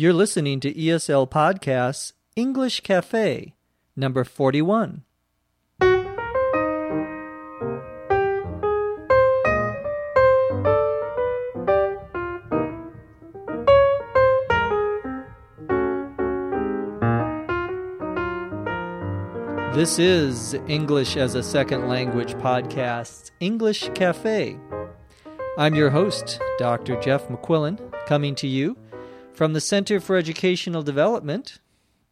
You're 0.00 0.12
listening 0.12 0.60
to 0.60 0.72
ESL 0.72 1.28
Podcasts 1.28 2.12
English 2.36 2.82
Cafe, 2.82 3.54
number 3.96 4.22
41. 4.22 5.02
This 19.74 19.98
is 19.98 20.54
English 20.68 21.16
as 21.16 21.34
a 21.34 21.42
Second 21.42 21.88
Language 21.88 22.34
Podcast's 22.34 23.32
English 23.40 23.90
Cafe. 23.96 24.56
I'm 25.58 25.74
your 25.74 25.90
host, 25.90 26.40
Dr. 26.60 27.00
Jeff 27.00 27.26
McQuillan, 27.26 27.80
coming 28.06 28.36
to 28.36 28.46
you 28.46 28.76
from 29.38 29.52
the 29.52 29.60
Center 29.60 30.00
for 30.00 30.16
Educational 30.16 30.82
Development 30.82 31.60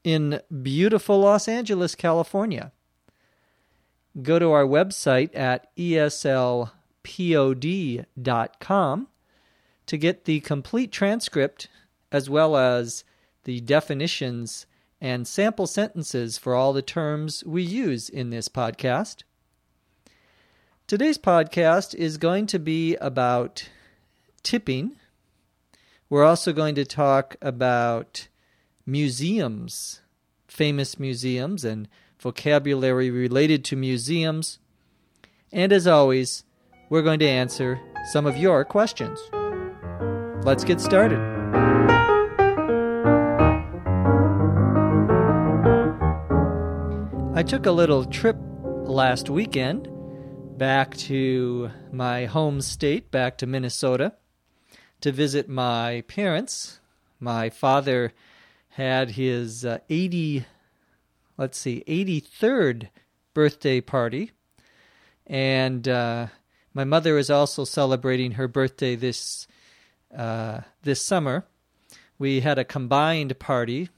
in 0.05 0.41
beautiful 0.63 1.19
Los 1.19 1.49
Angeles, 1.49 1.97
California. 1.97 2.71
Go 4.23 4.39
to 4.39 4.53
our 4.53 4.65
website 4.65 5.37
at 5.37 5.75
eslpod.com 5.77 6.69
to 9.87 9.99
get 9.99 10.25
the 10.25 10.39
complete 10.39 10.93
transcript 10.93 11.67
as 12.13 12.31
well 12.31 12.57
as 12.57 13.03
the 13.43 13.59
definitions 13.61 14.67
and 15.01 15.27
sample 15.27 15.67
sentences 15.67 16.39
for 16.39 16.55
all 16.55 16.73
the 16.73 16.81
terms 16.81 17.43
we 17.45 17.65
use 17.65 18.09
in 18.09 18.31
this 18.31 18.49
podcast. 18.49 19.25
Today's 20.87 21.19
podcast 21.19 21.93
is 21.93 22.19
going 22.19 22.47
to 22.47 22.61
be 22.61 22.95
about 23.01 23.69
tipping. 24.45 24.93
We're 26.09 26.25
also 26.25 26.53
going 26.53 26.77
to 26.77 26.85
talk 26.85 27.35
about 27.43 28.29
museums, 28.87 30.03
famous 30.47 31.01
museums, 31.01 31.65
and 31.65 31.89
vocabulary 32.21 33.11
related 33.11 33.65
to 33.65 33.77
museums. 33.77 34.61
And 35.51 35.73
as 35.73 35.89
always, 35.89 36.45
we're 36.91 37.03
going 37.03 37.19
to 37.19 37.29
answer 37.29 37.81
some 38.13 38.25
of 38.25 38.37
your 38.37 38.65
questions. 38.65 39.19
Let's 40.45 40.63
get 40.63 40.81
started. 40.81 41.19
I 47.35 47.43
took 47.43 47.67
a 47.67 47.73
little 47.73 48.05
trip 48.05 48.37
last 48.85 49.29
weekend 49.29 49.89
back 50.57 50.97
to 50.99 51.69
my 51.91 52.27
home 52.27 52.61
state, 52.61 53.11
back 53.11 53.39
to 53.39 53.47
Minnesota, 53.49 54.15
to 55.01 55.13
visit 55.13 55.49
my 55.49 56.03
parents. 56.09 56.81
My 57.21 57.51
father 57.51 58.13
had 58.71 59.11
his 59.11 59.65
uh, 59.65 59.79
80, 59.89 60.47
let's 61.37 61.59
see, 61.59 61.83
83rd 61.87 62.89
birthday 63.35 63.81
party. 63.81 64.33
And 65.27 65.89
uh, 65.89 66.29
my 66.75 66.85
mother 66.85 67.19
is 67.19 67.31
also 67.31 67.65
celebrating 67.65 68.33
her 68.33 68.49
birthday 68.49 68.97
this 68.97 69.47
uh, 70.17 70.61
this 70.83 71.03
summer. 71.03 71.45
We 72.19 72.41
had 72.41 72.59
a 72.59 72.65
combined 72.65 73.39
party 73.39 73.91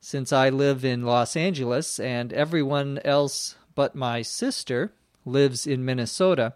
since 0.00 0.32
I 0.32 0.48
live 0.48 0.84
in 0.84 1.02
Los 1.02 1.36
Angeles 1.36 1.98
and 1.98 2.32
everyone 2.32 3.00
else 3.04 3.56
but 3.74 3.94
my 3.94 4.22
sister 4.22 4.92
lives 5.24 5.66
in 5.66 5.84
Minnesota, 5.84 6.54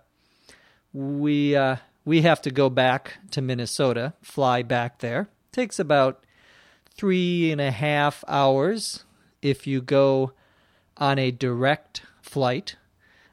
we 0.92 1.56
uh, 1.56 1.76
we 2.08 2.22
have 2.22 2.40
to 2.40 2.50
go 2.50 2.70
back 2.70 3.18
to 3.30 3.42
Minnesota, 3.42 4.14
fly 4.22 4.62
back 4.62 5.00
there. 5.00 5.28
Takes 5.52 5.78
about 5.78 6.24
three 6.90 7.52
and 7.52 7.60
a 7.60 7.70
half 7.70 8.24
hours 8.26 9.04
if 9.42 9.66
you 9.66 9.82
go 9.82 10.32
on 10.96 11.18
a 11.18 11.30
direct 11.30 12.00
flight, 12.22 12.76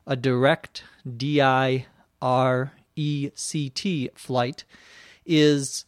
a 0.06 0.18
direct 0.18 0.84
D 1.16 1.42
I 1.42 1.86
R 2.22 2.74
E 2.98 3.30
C 3.34 3.70
T 3.70 4.10
flight 4.14 4.66
is 5.26 5.86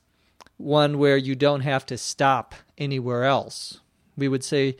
one 0.56 0.98
where 0.98 1.18
you 1.18 1.36
don't 1.36 1.62
have 1.62 1.86
to 1.88 1.98
stop 1.98 2.56
anywhere 2.78 3.26
else. 3.26 3.82
We 4.16 4.30
would 4.30 4.46
say 4.46 4.78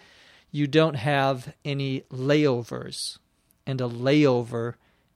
you 0.50 0.66
don't 0.66 0.96
have 0.96 1.54
any 1.66 2.04
layovers 2.10 3.18
and 3.66 3.82
a 3.82 3.90
layover, 3.90 4.76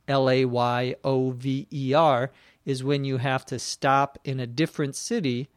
L 0.10 0.30
A 0.30 0.44
Y 0.44 0.96
O 1.06 1.32
V 1.32 1.68
E 1.72 1.94
R, 1.94 2.32
is 2.66 2.84
when 2.84 3.04
you 3.04 3.18
have 3.18 3.46
to 3.46 3.60
stop 3.60 4.18
in 4.24 4.40
a 4.40 4.48
different 4.48 4.96
city 4.96 5.50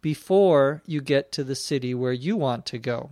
before 0.00 0.82
you 0.86 1.00
get 1.00 1.32
to 1.32 1.44
the 1.44 1.54
city 1.54 1.94
where 1.94 2.12
you 2.12 2.36
want 2.36 2.66
to 2.66 2.78
go. 2.78 3.10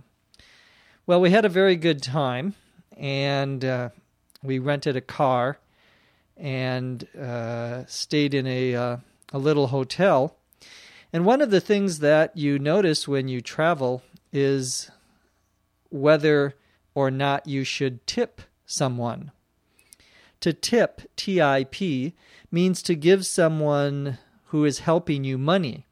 Well, 1.05 1.19
we 1.19 1.31
had 1.31 1.43
a 1.43 1.49
very 1.49 1.75
good 1.75 2.01
time, 2.01 2.53
and 2.95 3.65
uh, 3.65 3.89
we 4.41 4.59
rented 4.59 4.95
a 4.95 5.01
car 5.01 5.57
and 6.37 7.07
uh, 7.17 7.85
stayed 7.87 8.33
in 8.33 8.47
a 8.47 8.75
uh, 8.75 8.97
a 9.33 9.37
little 9.39 9.67
hotel. 9.67 10.37
And 11.11 11.25
one 11.25 11.41
of 11.41 11.51
the 11.51 11.61
things 11.61 11.99
that 11.99 12.37
you 12.37 12.57
notice 12.59 13.07
when 13.07 13.27
you 13.27 13.41
travel 13.41 14.03
is 14.31 14.89
whether 15.89 16.55
or 16.95 17.11
not 17.11 17.47
you 17.47 17.63
should 17.63 18.05
tip 18.07 18.41
someone. 18.65 19.31
To 20.43 20.51
tip, 20.51 21.01
T 21.15 21.41
I 21.41 21.63
P, 21.63 22.15
means 22.51 22.81
to 22.83 22.95
give 22.95 23.25
someone 23.25 24.17
who 24.47 24.65
is 24.65 24.79
helping 24.79 25.23
you 25.23 25.37
money, 25.37 25.85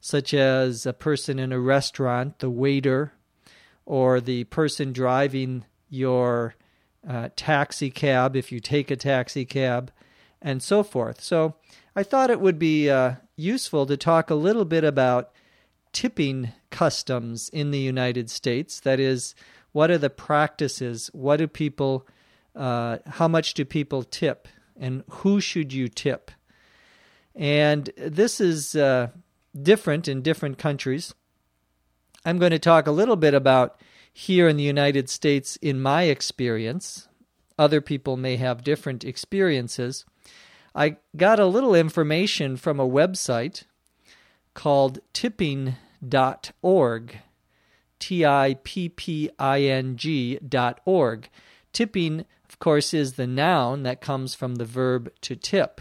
such 0.00 0.34
as 0.34 0.86
a 0.86 0.92
person 0.92 1.38
in 1.38 1.52
a 1.52 1.60
restaurant, 1.60 2.40
the 2.40 2.50
waiter, 2.50 3.12
or 3.84 4.20
the 4.20 4.42
person 4.42 4.92
driving 4.92 5.66
your 5.88 6.56
uh, 7.08 7.28
taxi 7.36 7.88
cab 7.88 8.34
if 8.34 8.50
you 8.50 8.58
take 8.58 8.90
a 8.90 8.96
taxi 8.96 9.44
cab, 9.44 9.92
and 10.42 10.60
so 10.60 10.82
forth. 10.82 11.22
So 11.22 11.54
I 11.94 12.02
thought 12.02 12.30
it 12.30 12.40
would 12.40 12.58
be 12.58 12.90
uh, 12.90 13.14
useful 13.36 13.86
to 13.86 13.96
talk 13.96 14.30
a 14.30 14.34
little 14.34 14.64
bit 14.64 14.82
about 14.82 15.30
tipping 15.92 16.50
customs 16.70 17.48
in 17.50 17.70
the 17.70 17.78
United 17.78 18.30
States. 18.30 18.80
That 18.80 18.98
is, 18.98 19.36
what 19.70 19.92
are 19.92 19.98
the 19.98 20.10
practices? 20.10 21.08
What 21.12 21.36
do 21.36 21.46
people, 21.46 22.04
uh, 22.56 22.98
how 23.06 23.28
much 23.28 23.54
do 23.54 23.64
people 23.64 24.02
tip? 24.02 24.48
And 24.78 25.04
who 25.08 25.40
should 25.40 25.72
you 25.72 25.88
tip? 25.88 26.30
And 27.34 27.90
this 27.96 28.40
is 28.40 28.74
uh, 28.74 29.08
different 29.60 30.08
in 30.08 30.22
different 30.22 30.58
countries. 30.58 31.14
I'm 32.24 32.38
going 32.38 32.50
to 32.50 32.58
talk 32.58 32.86
a 32.86 32.92
little 32.92 33.16
bit 33.16 33.34
about 33.34 33.80
here 34.12 34.48
in 34.48 34.56
the 34.56 34.62
United 34.64 35.08
States 35.10 35.56
in 35.56 35.80
my 35.80 36.04
experience. 36.04 37.08
Other 37.58 37.80
people 37.80 38.16
may 38.16 38.36
have 38.36 38.64
different 38.64 39.04
experiences. 39.04 40.04
I 40.74 40.96
got 41.16 41.38
a 41.38 41.46
little 41.46 41.74
information 41.74 42.56
from 42.56 42.80
a 42.80 42.88
website 42.88 43.64
called 44.54 44.98
tipping.org. 45.12 45.76
T 47.98 48.26
I 48.26 48.56
P 48.62 48.88
P 48.90 49.30
I 49.38 49.62
N 49.62 49.96
G 49.96 50.38
dot 50.46 50.80
org. 50.84 51.28
Tipping, 51.72 52.24
course, 52.58 52.94
is 52.94 53.14
the 53.14 53.26
noun 53.26 53.82
that 53.82 54.00
comes 54.00 54.34
from 54.34 54.56
the 54.56 54.64
verb 54.64 55.12
to 55.22 55.36
tip. 55.36 55.80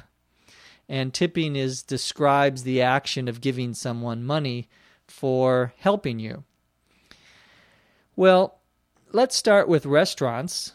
And 0.87 1.13
tipping 1.13 1.55
is 1.55 1.81
describes 1.81 2.63
the 2.63 2.81
action 2.81 3.27
of 3.27 3.41
giving 3.41 3.73
someone 3.73 4.23
money 4.23 4.67
for 5.07 5.73
helping 5.77 6.19
you. 6.19 6.43
Well, 8.15 8.59
let's 9.11 9.35
start 9.35 9.67
with 9.67 9.85
restaurants. 9.85 10.73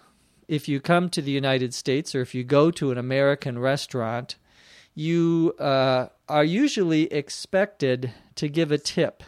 If 0.48 0.68
you 0.68 0.80
come 0.80 1.08
to 1.10 1.22
the 1.22 1.30
United 1.30 1.72
States 1.74 2.14
or 2.14 2.20
if 2.20 2.34
you 2.34 2.42
go 2.42 2.70
to 2.72 2.90
an 2.90 2.98
American 2.98 3.58
restaurant, 3.58 4.36
you 4.94 5.54
uh, 5.58 6.08
are 6.28 6.44
usually 6.44 7.04
expected 7.12 8.12
to 8.34 8.48
give 8.48 8.72
a 8.72 8.78
tip. 8.78 9.22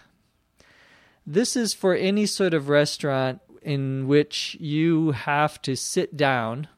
This 1.26 1.54
is 1.54 1.72
for 1.72 1.94
any 1.94 2.26
sort 2.26 2.52
of 2.52 2.68
restaurant 2.68 3.40
in 3.64 4.06
which 4.06 4.56
you 4.60 5.12
have 5.12 5.60
to 5.62 5.76
sit 5.76 6.16
down 6.16 6.68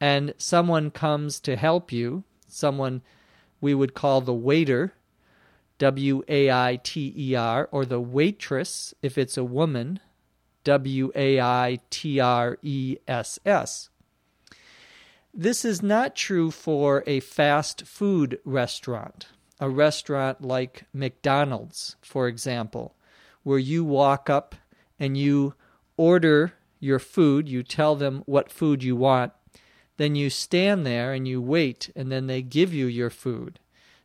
and 0.00 0.34
someone 0.36 0.90
comes 0.90 1.40
to 1.40 1.56
help 1.56 1.92
you, 1.92 2.24
someone 2.46 3.02
we 3.60 3.74
would 3.74 3.94
call 3.94 4.20
the 4.20 4.34
waiter, 4.34 4.94
W 5.78 6.22
A 6.28 6.50
I 6.50 6.80
T 6.82 7.12
E 7.16 7.34
R, 7.34 7.68
or 7.72 7.84
the 7.84 8.00
waitress 8.00 8.94
if 9.02 9.16
it's 9.16 9.36
a 9.36 9.44
woman, 9.44 10.00
W 10.64 11.10
A 11.14 11.40
I 11.40 11.80
T 11.90 12.20
R 12.20 12.58
E 12.62 12.96
S 13.08 13.38
S. 13.44 13.90
This 15.32 15.64
is 15.64 15.82
not 15.82 16.14
true 16.14 16.50
for 16.50 17.02
a 17.06 17.20
fast 17.20 17.86
food 17.86 18.38
restaurant, 18.44 19.28
a 19.58 19.68
restaurant 19.68 20.42
like 20.42 20.84
McDonald's, 20.92 21.96
for 22.02 22.28
example 22.28 22.94
where 23.44 23.58
you 23.58 23.84
walk 23.84 24.28
up 24.28 24.56
and 24.98 25.16
you 25.16 25.54
order 25.96 26.54
your 26.80 26.98
food, 26.98 27.48
you 27.48 27.62
tell 27.62 27.96
them 27.96 28.22
what 28.26 28.52
food 28.52 28.82
you 28.82 28.94
want, 28.96 29.32
then 29.96 30.14
you 30.14 30.28
stand 30.28 30.84
there 30.84 31.12
and 31.12 31.26
you 31.26 31.40
wait, 31.40 31.90
and 31.94 32.10
then 32.10 32.26
they 32.26 32.42
give 32.42 32.74
you 32.74 32.86
your 32.86 33.10
food. 33.10 33.58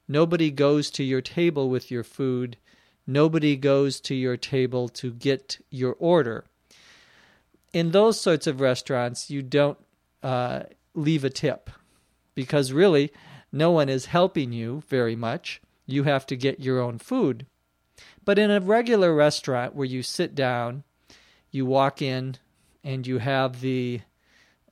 Nobody 0.07 0.49
goes 0.49 0.89
to 0.91 1.03
your 1.03 1.21
table 1.21 1.69
with 1.69 1.91
your 1.91 2.03
food. 2.03 2.57
Nobody 3.05 3.55
goes 3.55 3.99
to 4.01 4.15
your 4.15 4.37
table 4.37 4.89
to 4.89 5.11
get 5.11 5.63
your 5.69 5.95
order. 5.99 6.45
In 7.73 7.91
those 7.91 8.19
sorts 8.19 8.47
of 8.47 8.61
restaurants, 8.61 9.29
you 9.29 9.41
don't 9.41 9.77
uh, 10.23 10.61
leave 10.95 11.23
a 11.23 11.29
tip 11.29 11.69
because 12.33 12.71
really 12.71 13.11
no 13.51 13.71
one 13.71 13.89
is 13.89 14.07
helping 14.07 14.51
you 14.51 14.83
very 14.87 15.15
much. 15.15 15.61
You 15.85 16.03
have 16.03 16.25
to 16.27 16.35
get 16.35 16.59
your 16.59 16.79
own 16.79 16.99
food. 16.99 17.45
But 18.25 18.39
in 18.39 18.51
a 18.51 18.59
regular 18.59 19.13
restaurant 19.13 19.75
where 19.75 19.85
you 19.85 20.03
sit 20.03 20.35
down, 20.35 20.83
you 21.51 21.65
walk 21.65 22.01
in, 22.01 22.37
and 22.83 23.05
you 23.05 23.17
have 23.19 23.61
the 23.61 24.01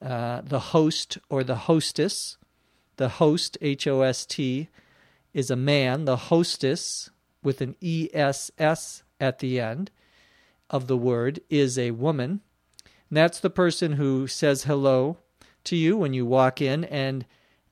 uh, 0.01 0.41
the 0.41 0.59
host 0.59 1.17
or 1.29 1.43
the 1.43 1.55
hostess. 1.55 2.37
The 2.97 3.09
host, 3.09 3.57
H 3.61 3.85
O 3.85 4.01
S 4.01 4.25
T, 4.25 4.69
is 5.33 5.51
a 5.51 5.55
man. 5.55 6.05
The 6.05 6.15
hostess, 6.15 7.11
with 7.43 7.61
an 7.61 7.75
E 7.79 8.09
S 8.13 8.49
S 8.57 9.03
at 9.19 9.39
the 9.39 9.59
end 9.59 9.91
of 10.69 10.87
the 10.87 10.97
word, 10.97 11.39
is 11.49 11.77
a 11.77 11.91
woman. 11.91 12.41
And 13.09 13.17
that's 13.17 13.39
the 13.39 13.51
person 13.51 13.93
who 13.93 14.25
says 14.25 14.63
hello 14.63 15.17
to 15.65 15.75
you 15.75 15.95
when 15.95 16.13
you 16.13 16.25
walk 16.25 16.59
in 16.59 16.83
and 16.85 17.25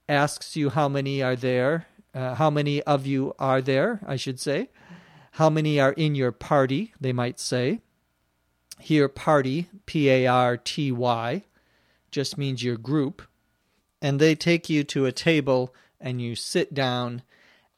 asks 0.07 0.55
you 0.55 0.69
how 0.69 0.87
many 0.87 1.23
are 1.23 1.35
there, 1.35 1.87
uh, 2.13 2.35
how 2.35 2.51
many 2.51 2.83
of 2.83 3.07
you 3.07 3.33
are 3.39 3.61
there, 3.61 3.99
I 4.05 4.15
should 4.15 4.39
say. 4.39 4.69
How 5.31 5.49
many 5.49 5.79
are 5.79 5.93
in 5.93 6.13
your 6.13 6.31
party, 6.31 6.93
they 7.01 7.13
might 7.13 7.39
say. 7.39 7.81
Here, 8.85 9.09
party, 9.09 9.67
P 9.87 10.11
A 10.11 10.27
R 10.27 10.57
T 10.57 10.91
Y, 10.91 11.41
just 12.11 12.37
means 12.37 12.63
your 12.63 12.77
group. 12.77 13.23
And 13.99 14.19
they 14.19 14.35
take 14.35 14.69
you 14.69 14.83
to 14.83 15.07
a 15.07 15.11
table 15.11 15.73
and 15.99 16.21
you 16.21 16.35
sit 16.35 16.71
down. 16.71 17.23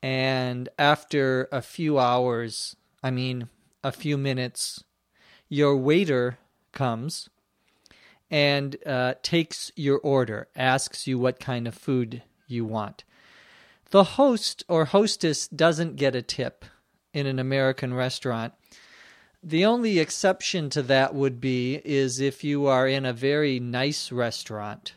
And 0.04 0.68
after 0.77 1.48
a 1.50 1.62
few 1.62 1.98
hours, 1.98 2.75
I 3.01 3.12
mean, 3.12 3.48
a 3.86 3.94
few 3.94 4.18
minutes, 4.18 4.83
your 5.48 5.77
waiter 5.77 6.39
comes 6.74 7.30
and 8.30 8.75
uh, 8.86 9.13
takes 9.24 9.71
your 9.77 10.00
order, 10.00 10.50
asks 10.57 11.07
you 11.07 11.18
what 11.18 11.39
kind 11.39 11.69
of 11.69 11.74
food 11.74 12.21
you 12.48 12.65
want. 12.65 13.06
The 13.92 14.04
host 14.04 14.65
or 14.68 14.83
hostess 14.83 15.48
doesn't 15.48 15.95
get 15.95 16.18
a 16.18 16.21
tip 16.21 16.65
in 17.13 17.25
an 17.25 17.39
American 17.39 17.94
restaurant. 17.94 18.54
The 19.43 19.65
only 19.65 19.99
exception 19.99 20.69
to 20.71 20.81
that 20.83 21.13
would 21.13 21.39
be 21.39 21.75
is 21.85 22.19
if 22.19 22.43
you 22.43 22.65
are 22.65 22.87
in 22.87 23.05
a 23.05 23.13
very 23.13 23.59
nice 23.59 24.11
restaurant 24.11 24.93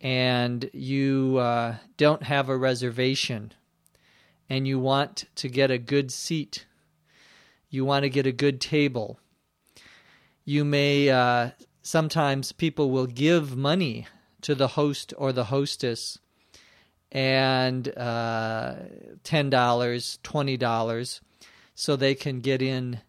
and 0.00 0.70
you 0.72 1.38
uh, 1.38 1.76
don't 1.96 2.22
have 2.22 2.48
a 2.48 2.56
reservation 2.56 3.52
and 4.48 4.66
you 4.68 4.78
want 4.78 5.24
to 5.36 5.48
get 5.48 5.70
a 5.70 5.78
good 5.78 6.12
seat, 6.12 6.66
you 7.68 7.84
want 7.84 8.04
to 8.04 8.10
get 8.10 8.26
a 8.26 8.32
good 8.32 8.60
table. 8.60 9.18
You 10.44 10.64
may 10.64 11.10
uh, 11.10 11.50
sometimes 11.82 12.52
people 12.52 12.90
will 12.90 13.06
give 13.06 13.56
money 13.56 14.06
to 14.42 14.54
the 14.54 14.68
host 14.68 15.12
or 15.18 15.32
the 15.32 15.44
hostess 15.44 16.18
and 17.10 17.88
uh, 17.98 18.74
$10, 19.24 19.50
$20 19.50 21.20
so 21.74 21.96
they 21.96 22.14
can 22.14 22.40
get 22.40 22.62
in 22.62 23.00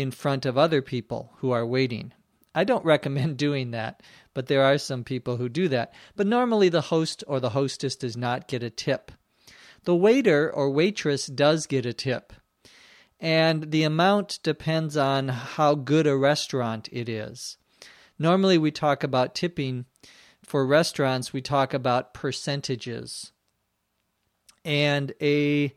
in 0.00 0.10
front 0.10 0.46
of 0.46 0.56
other 0.56 0.82
people 0.82 1.32
who 1.38 1.50
are 1.50 1.66
waiting. 1.66 2.12
I 2.54 2.64
don't 2.64 2.84
recommend 2.94 3.36
doing 3.36 3.70
that, 3.72 4.02
but 4.34 4.46
there 4.46 4.62
are 4.62 4.78
some 4.78 5.04
people 5.04 5.36
who 5.36 5.48
do 5.48 5.68
that. 5.68 5.92
But 6.16 6.26
normally 6.26 6.68
the 6.68 6.80
host 6.80 7.22
or 7.26 7.40
the 7.40 7.50
hostess 7.50 7.96
does 7.96 8.16
not 8.16 8.48
get 8.48 8.62
a 8.62 8.70
tip. 8.70 9.12
The 9.84 9.96
waiter 9.96 10.50
or 10.50 10.70
waitress 10.70 11.26
does 11.26 11.66
get 11.66 11.86
a 11.86 11.92
tip. 11.92 12.32
And 13.18 13.70
the 13.70 13.82
amount 13.82 14.40
depends 14.42 14.96
on 14.96 15.28
how 15.28 15.74
good 15.74 16.06
a 16.06 16.16
restaurant 16.16 16.88
it 16.90 17.08
is. 17.08 17.58
Normally 18.18 18.58
we 18.58 18.70
talk 18.70 19.02
about 19.02 19.34
tipping 19.34 19.86
for 20.42 20.66
restaurants, 20.66 21.32
we 21.32 21.42
talk 21.42 21.72
about 21.74 22.12
percentages 22.12 23.32
and 24.64 25.12
a 25.20 25.74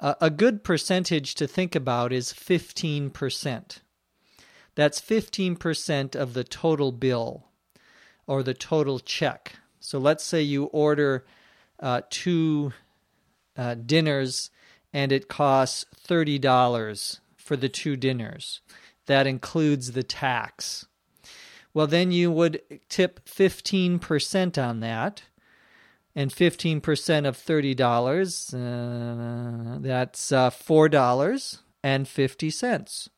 a 0.00 0.30
good 0.30 0.62
percentage 0.62 1.34
to 1.36 1.46
think 1.46 1.74
about 1.74 2.12
is 2.12 2.32
15%. 2.32 3.78
That's 4.74 5.00
15% 5.00 6.14
of 6.14 6.34
the 6.34 6.44
total 6.44 6.92
bill 6.92 7.48
or 8.26 8.42
the 8.42 8.54
total 8.54 9.00
check. 9.00 9.54
So 9.80 9.98
let's 9.98 10.22
say 10.22 10.42
you 10.42 10.64
order 10.64 11.24
uh, 11.80 12.02
two 12.10 12.72
uh, 13.56 13.74
dinners 13.74 14.50
and 14.92 15.10
it 15.10 15.28
costs 15.28 15.84
$30 16.06 17.20
for 17.36 17.56
the 17.56 17.68
two 17.68 17.96
dinners. 17.96 18.60
That 19.06 19.26
includes 19.26 19.92
the 19.92 20.02
tax. 20.02 20.86
Well, 21.74 21.86
then 21.86 22.12
you 22.12 22.30
would 22.30 22.62
tip 22.88 23.24
15% 23.26 24.62
on 24.62 24.80
that 24.80 25.22
and 26.18 26.30
15% 26.32 27.28
of 27.28 27.36
$30, 27.36 28.52
uh, 28.52 29.78
that's 29.78 30.32
uh, 30.32 30.50
$4.50. 30.50 33.08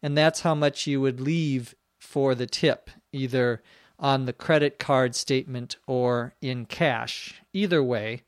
And 0.00 0.16
that's 0.16 0.42
how 0.42 0.54
much 0.54 0.86
you 0.86 1.00
would 1.00 1.20
leave 1.20 1.74
for 1.98 2.36
the 2.36 2.46
tip, 2.46 2.88
either 3.12 3.64
on 3.98 4.26
the 4.26 4.32
credit 4.32 4.78
card 4.78 5.16
statement 5.16 5.74
or 5.88 6.34
in 6.40 6.66
cash. 6.66 7.42
Either 7.52 7.82
way 7.82 8.22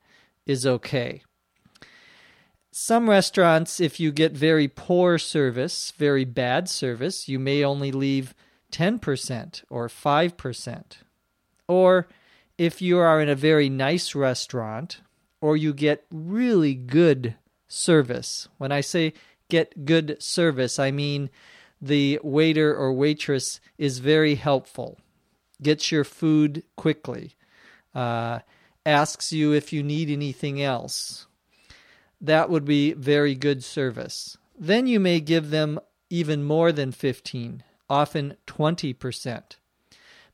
is 0.47 0.67
okay. 0.67 1.23
Some 2.73 3.09
restaurants, 3.09 3.79
if 3.79 4.01
you 4.01 4.11
get 4.11 4.33
very 4.33 4.67
poor 4.67 5.17
service, 5.17 5.93
very 5.97 6.25
bad 6.25 6.69
service, 6.69 7.29
you 7.29 7.39
may 7.39 7.63
only 7.63 7.93
leave 7.93 8.35
10% 8.73 9.63
or 9.71 9.87
5%. 9.87 10.85
Or 11.69 12.09
if 12.59 12.83
you 12.83 12.99
are 12.99 13.21
in 13.21 13.29
a 13.29 13.35
very 13.35 13.69
nice 13.69 14.15
restaurant 14.15 15.01
or 15.41 15.57
you 15.57 15.73
get 15.73 16.07
really 16.11 16.75
good 16.75 17.35
service. 17.69 18.49
When 18.59 18.71
I 18.73 18.81
say 18.81 19.15
get 19.49 19.85
good 19.85 20.23
service, 20.23 20.79
I 20.79 20.91
mean 20.91 21.31
the 21.81 22.21
waiter 22.23 22.75
or 22.75 22.93
waitress 22.93 23.61
is 23.77 23.99
very 23.99 24.37
helpful, 24.37 24.99
gets 25.61 25.91
your 25.91 26.05
food 26.05 26.63
quickly, 26.77 27.35
uh, 27.95 28.41
asks 28.87 29.33
you 29.33 29.53
if 29.53 29.73
you 29.73 29.83
need 29.83 30.09
anything 30.09 30.63
else. 30.63 31.27
That 32.21 32.51
would 32.51 32.65
be 32.65 32.93
very 32.93 33.35
good 33.35 33.65
service. 33.65 34.39
Then 34.57 34.87
you 34.87 35.01
may 35.01 35.19
give 35.19 35.51
them 35.51 35.81
even 36.09 36.45
more 36.45 36.71
than 36.71 36.93
15, 36.93 37.65
often 37.91 38.37
20%. 38.47 39.43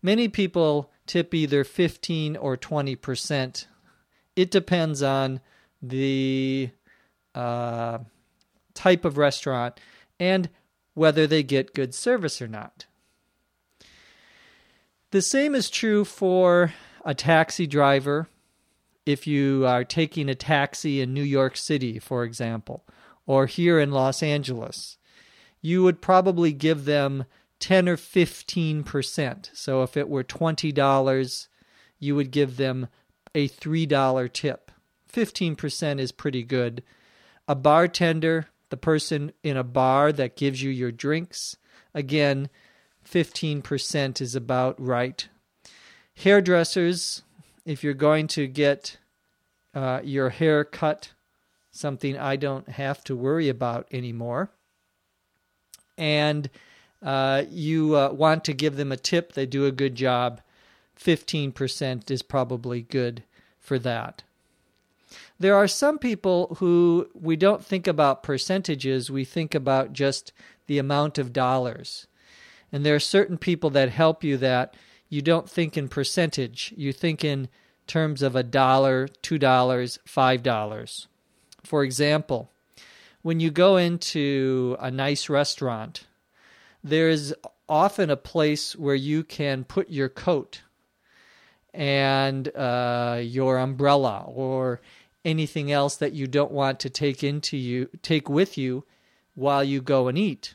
Many 0.02 0.28
people 0.28 0.90
tip 1.08 1.34
either 1.34 1.64
15 1.64 2.36
or 2.36 2.56
20%. 2.56 3.66
It 4.36 4.50
depends 4.50 5.02
on 5.02 5.40
the 5.82 6.70
uh, 7.34 7.98
type 8.74 9.04
of 9.04 9.18
restaurant 9.18 9.80
and 10.20 10.48
whether 10.94 11.26
they 11.26 11.42
get 11.42 11.74
good 11.74 11.94
service 11.94 12.42
or 12.42 12.48
not. 12.48 12.86
The 15.10 15.22
same 15.22 15.54
is 15.54 15.70
true 15.70 16.04
for 16.04 16.74
a 17.04 17.14
taxi 17.14 17.66
driver 17.66 18.28
if 19.06 19.26
you 19.26 19.64
are 19.66 19.84
taking 19.84 20.28
a 20.28 20.34
taxi 20.34 21.00
in 21.00 21.14
New 21.14 21.22
York 21.22 21.56
City, 21.56 21.98
for 21.98 22.24
example, 22.24 22.84
or 23.26 23.46
here 23.46 23.80
in 23.80 23.90
Los 23.90 24.22
Angeles. 24.22 24.98
You 25.62 25.82
would 25.82 26.02
probably 26.02 26.52
give 26.52 26.84
them 26.84 27.24
10 27.60 27.88
or 27.88 27.96
15%. 27.96 29.50
So 29.52 29.82
if 29.82 29.96
it 29.96 30.08
were 30.08 30.24
$20, 30.24 31.48
you 31.98 32.14
would 32.14 32.30
give 32.30 32.56
them 32.56 32.88
a 33.34 33.48
$3 33.48 34.32
tip. 34.32 34.70
15% 35.12 35.98
is 35.98 36.12
pretty 36.12 36.42
good. 36.42 36.82
A 37.46 37.54
bartender, 37.54 38.46
the 38.70 38.76
person 38.76 39.32
in 39.42 39.56
a 39.56 39.64
bar 39.64 40.12
that 40.12 40.36
gives 40.36 40.62
you 40.62 40.70
your 40.70 40.92
drinks, 40.92 41.56
again, 41.94 42.48
15% 43.10 44.20
is 44.20 44.34
about 44.34 44.80
right. 44.80 45.28
Hairdressers, 46.16 47.22
if 47.64 47.82
you're 47.82 47.94
going 47.94 48.26
to 48.28 48.46
get 48.46 48.98
uh, 49.74 50.00
your 50.02 50.30
hair 50.30 50.64
cut, 50.64 51.12
something 51.70 52.18
I 52.18 52.36
don't 52.36 52.68
have 52.68 53.02
to 53.04 53.16
worry 53.16 53.48
about 53.48 53.86
anymore. 53.92 54.50
And 55.96 56.50
uh, 57.02 57.44
you 57.48 57.96
uh, 57.96 58.10
want 58.10 58.44
to 58.44 58.52
give 58.52 58.76
them 58.76 58.92
a 58.92 58.96
tip, 58.96 59.32
they 59.32 59.46
do 59.46 59.66
a 59.66 59.72
good 59.72 59.94
job. 59.94 60.40
15% 60.98 62.10
is 62.10 62.22
probably 62.22 62.82
good 62.82 63.22
for 63.60 63.78
that. 63.78 64.22
There 65.38 65.54
are 65.54 65.68
some 65.68 65.98
people 65.98 66.56
who 66.58 67.08
we 67.14 67.36
don't 67.36 67.64
think 67.64 67.86
about 67.86 68.22
percentages, 68.22 69.10
we 69.10 69.24
think 69.24 69.54
about 69.54 69.92
just 69.92 70.32
the 70.66 70.78
amount 70.78 71.18
of 71.18 71.32
dollars. 71.32 72.06
And 72.72 72.84
there 72.84 72.96
are 72.96 73.00
certain 73.00 73.38
people 73.38 73.70
that 73.70 73.90
help 73.90 74.24
you 74.24 74.36
that 74.38 74.74
you 75.08 75.22
don't 75.22 75.48
think 75.48 75.76
in 75.76 75.88
percentage, 75.88 76.74
you 76.76 76.92
think 76.92 77.24
in 77.24 77.48
terms 77.86 78.20
of 78.20 78.36
a 78.36 78.42
dollar, 78.42 79.08
two 79.22 79.38
dollars, 79.38 79.98
five 80.04 80.42
dollars. 80.42 81.06
For 81.64 81.82
example, 81.82 82.50
when 83.22 83.40
you 83.40 83.50
go 83.50 83.76
into 83.76 84.76
a 84.78 84.90
nice 84.90 85.28
restaurant, 85.28 86.04
there 86.82 87.08
is 87.08 87.34
often 87.68 88.10
a 88.10 88.16
place 88.16 88.76
where 88.76 88.94
you 88.94 89.24
can 89.24 89.64
put 89.64 89.90
your 89.90 90.08
coat 90.08 90.62
and 91.74 92.48
uh, 92.56 93.20
your 93.22 93.58
umbrella 93.58 94.24
or 94.26 94.80
anything 95.24 95.70
else 95.70 95.96
that 95.96 96.12
you 96.12 96.26
don't 96.26 96.52
want 96.52 96.80
to 96.80 96.90
take 96.90 97.22
into 97.22 97.56
you 97.56 97.88
take 98.02 98.28
with 98.28 98.56
you 98.56 98.84
while 99.34 99.62
you 99.62 99.80
go 99.80 100.08
and 100.08 100.16
eat. 100.16 100.54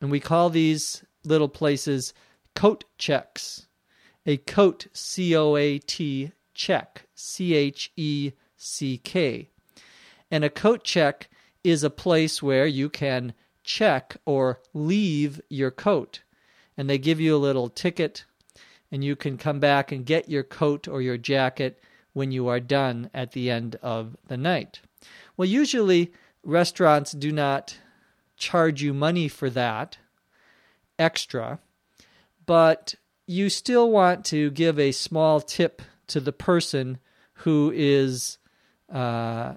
And 0.00 0.10
we 0.10 0.20
call 0.20 0.50
these 0.50 1.04
little 1.24 1.48
places 1.48 2.14
coat 2.54 2.84
checks. 2.98 3.66
A 4.26 4.36
coat 4.36 4.86
C 4.92 5.34
O 5.34 5.56
A 5.56 5.78
T 5.78 6.32
check 6.54 7.06
C 7.14 7.54
H 7.54 7.90
E 7.96 8.32
C 8.56 8.98
K. 8.98 9.48
And 10.30 10.44
a 10.44 10.50
coat 10.50 10.84
check 10.84 11.30
is 11.64 11.82
a 11.82 11.90
place 11.90 12.42
where 12.42 12.66
you 12.66 12.88
can 12.88 13.32
check 13.70 14.16
or 14.26 14.60
leave 14.74 15.40
your 15.48 15.70
coat. 15.70 16.22
And 16.76 16.90
they 16.90 16.98
give 16.98 17.20
you 17.20 17.36
a 17.36 17.46
little 17.46 17.68
ticket, 17.68 18.24
and 18.90 19.04
you 19.04 19.14
can 19.14 19.38
come 19.38 19.60
back 19.60 19.92
and 19.92 20.04
get 20.04 20.28
your 20.28 20.42
coat 20.42 20.88
or 20.88 21.00
your 21.00 21.18
jacket 21.18 21.78
when 22.12 22.32
you 22.32 22.48
are 22.48 22.60
done 22.60 23.10
at 23.14 23.32
the 23.32 23.50
end 23.50 23.76
of 23.82 24.16
the 24.26 24.36
night. 24.36 24.80
Well, 25.36 25.48
usually 25.48 26.12
restaurants 26.42 27.12
do 27.12 27.30
not 27.30 27.78
charge 28.36 28.82
you 28.82 28.92
money 28.92 29.28
for 29.28 29.50
that 29.50 29.98
extra, 30.98 31.60
but 32.46 32.94
you 33.26 33.48
still 33.48 33.90
want 33.90 34.24
to 34.26 34.50
give 34.50 34.78
a 34.78 34.92
small 34.92 35.40
tip 35.40 35.82
to 36.08 36.18
the 36.18 36.32
person 36.32 36.98
who 37.44 37.72
is 37.74 38.38
uh, 38.92 39.54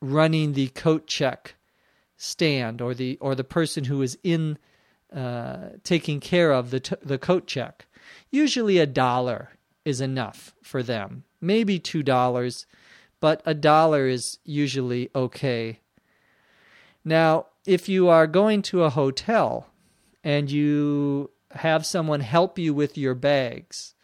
running 0.00 0.52
the 0.52 0.68
coat 0.68 1.06
check 1.06 1.54
stand 2.22 2.80
or 2.80 2.94
the 2.94 3.18
or 3.20 3.34
the 3.34 3.42
person 3.42 3.84
who 3.84 4.00
is 4.00 4.16
in 4.22 4.56
uh, 5.12 5.70
taking 5.82 6.20
care 6.20 6.52
of 6.52 6.70
the 6.70 6.78
t- 6.78 6.96
the 7.02 7.18
coat 7.18 7.48
check. 7.48 7.86
Usually 8.30 8.78
a 8.78 8.86
dollar 8.86 9.50
is 9.84 10.00
enough 10.00 10.54
for 10.62 10.82
them, 10.84 11.24
maybe 11.40 11.80
two 11.80 12.02
dollars, 12.02 12.64
but 13.18 13.42
a 13.44 13.54
dollar 13.54 14.06
is 14.06 14.38
usually 14.44 15.10
okay. 15.14 15.80
Now, 17.04 17.46
if 17.66 17.88
you 17.88 18.08
are 18.08 18.28
going 18.28 18.62
to 18.62 18.84
a 18.84 18.90
hotel 18.90 19.66
and 20.22 20.48
you 20.48 21.30
have 21.50 21.84
someone 21.84 22.20
help 22.20 22.56
you 22.56 22.72
with 22.72 22.96
your 22.96 23.16
bags, 23.16 23.94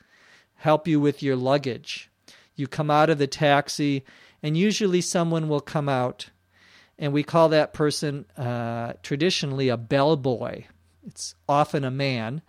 help 0.57 0.89
you 0.89 0.99
with 0.99 1.23
your 1.23 1.37
luggage, 1.37 2.11
you 2.57 2.67
come 2.67 2.91
out 2.91 3.11
of 3.11 3.19
the 3.19 3.29
taxi, 3.29 4.05
and 4.43 4.57
usually 4.57 5.01
someone 5.01 5.49
will 5.49 5.61
come 5.61 5.89
out, 5.89 6.31
and 6.99 7.13
we 7.13 7.23
call 7.23 7.49
that 7.51 7.73
person 7.73 8.27
uh, 8.37 8.95
traditionally 9.03 9.69
a 9.69 9.77
bellboy. 9.77 10.65
It's 11.07 11.35
often 11.49 11.85
a 11.85 11.91
man, 11.91 12.43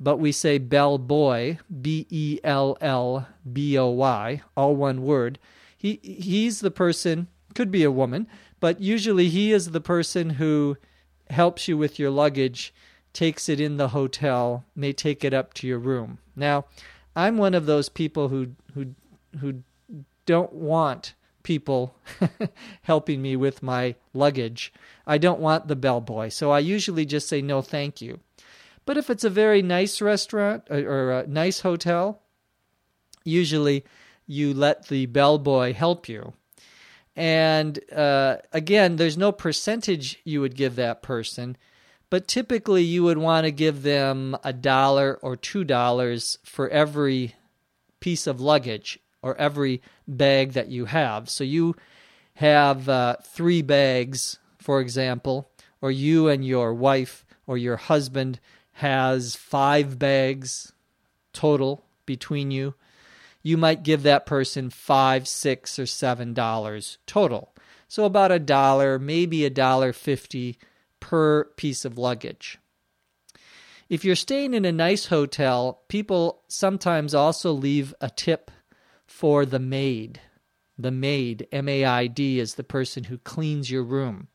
but 0.00 0.16
we 0.16 0.32
say 0.32 0.58
bell 0.58 0.98
boy, 0.98 1.58
B 1.80 2.06
E 2.10 2.38
L 2.42 2.76
L 2.80 3.28
B 3.50 3.78
O 3.78 3.88
Y, 3.90 4.42
all 4.56 4.74
one 4.74 5.02
word. 5.02 5.38
He 5.76 6.00
he's 6.02 6.60
the 6.60 6.70
person, 6.70 7.28
could 7.54 7.70
be 7.70 7.84
a 7.84 7.90
woman, 7.90 8.26
but 8.60 8.80
usually 8.80 9.28
he 9.28 9.52
is 9.52 9.70
the 9.70 9.80
person 9.80 10.30
who 10.30 10.76
helps 11.30 11.68
you 11.68 11.76
with 11.76 11.98
your 11.98 12.10
luggage, 12.10 12.72
takes 13.12 13.48
it 13.48 13.60
in 13.60 13.76
the 13.76 13.88
hotel, 13.88 14.64
may 14.74 14.92
take 14.92 15.24
it 15.24 15.34
up 15.34 15.54
to 15.54 15.66
your 15.66 15.78
room. 15.78 16.18
Now, 16.34 16.64
I'm 17.14 17.36
one 17.36 17.54
of 17.54 17.66
those 17.66 17.88
people 17.88 18.28
who 18.28 18.52
who 18.74 18.94
who 19.40 19.62
don't 20.24 20.52
want 20.52 21.14
people 21.42 21.94
helping 22.82 23.22
me 23.22 23.36
with 23.36 23.62
my 23.62 23.94
luggage. 24.14 24.72
I 25.06 25.18
don't 25.18 25.40
want 25.40 25.68
the 25.68 25.76
bellboy, 25.76 26.28
so 26.28 26.50
I 26.50 26.60
usually 26.60 27.04
just 27.04 27.28
say 27.28 27.42
no, 27.42 27.62
thank 27.62 28.00
you. 28.00 28.20
But 28.84 28.96
if 28.96 29.10
it's 29.10 29.24
a 29.24 29.30
very 29.30 29.62
nice 29.62 30.00
restaurant 30.00 30.64
uh, 30.70 30.82
or 30.82 31.12
a 31.12 31.26
nice 31.26 31.60
hotel, 31.60 32.20
usually 33.24 33.84
you 34.26 34.54
let 34.54 34.88
the 34.88 35.06
bellboy 35.06 35.72
help 35.72 36.08
you. 36.08 36.32
And 37.14 37.78
uh, 37.92 38.38
again, 38.52 38.96
there's 38.96 39.18
no 39.18 39.32
percentage 39.32 40.20
you 40.24 40.40
would 40.40 40.56
give 40.56 40.76
that 40.76 41.02
person, 41.02 41.56
but 42.08 42.26
typically 42.26 42.82
you 42.82 43.02
would 43.04 43.18
want 43.18 43.44
to 43.44 43.52
give 43.52 43.82
them 43.82 44.36
a 44.42 44.52
dollar 44.52 45.18
or 45.22 45.36
two 45.36 45.64
dollars 45.64 46.38
for 46.42 46.68
every 46.70 47.34
piece 48.00 48.26
of 48.26 48.40
luggage 48.40 48.98
or 49.22 49.36
every 49.36 49.80
bag 50.06 50.52
that 50.52 50.68
you 50.68 50.84
have. 50.86 51.30
So 51.30 51.44
you 51.44 51.74
have 52.34 52.88
uh, 52.88 53.16
three 53.22 53.62
bags, 53.62 54.38
for 54.58 54.80
example, 54.80 55.50
or 55.80 55.90
you 55.90 56.28
and 56.28 56.44
your 56.44 56.74
wife 56.74 57.24
or 57.46 57.56
your 57.56 57.76
husband 57.76 58.40
has 58.74 59.36
five 59.36 59.98
bags 59.98 60.72
total 61.32 61.84
between 62.06 62.50
you. 62.50 62.74
You 63.42 63.56
might 63.56 63.82
give 63.82 64.04
that 64.04 64.26
person 64.26 64.70
five, 64.70 65.26
six, 65.26 65.78
or 65.78 65.86
seven 65.86 66.32
dollars 66.32 66.98
total. 67.06 67.52
So 67.88 68.04
about 68.04 68.32
a 68.32 68.38
dollar, 68.38 68.98
maybe 68.98 69.44
a 69.44 69.50
dollar 69.50 69.92
fifty 69.92 70.58
per 71.00 71.44
piece 71.56 71.84
of 71.84 71.98
luggage. 71.98 72.58
If 73.88 74.04
you're 74.04 74.14
staying 74.14 74.54
in 74.54 74.64
a 74.64 74.72
nice 74.72 75.06
hotel, 75.06 75.82
people 75.88 76.42
sometimes 76.48 77.14
also 77.14 77.52
leave 77.52 77.92
a 78.00 78.08
tip 78.08 78.51
for 79.22 79.46
the 79.46 79.60
maid. 79.60 80.20
The 80.76 80.90
maid, 80.90 81.46
M 81.52 81.68
A 81.68 81.84
I 81.84 82.08
D, 82.08 82.40
is 82.40 82.56
the 82.56 82.64
person 82.64 83.04
who 83.04 83.18
cleans 83.18 83.70
your 83.70 83.84
room. 83.84 84.26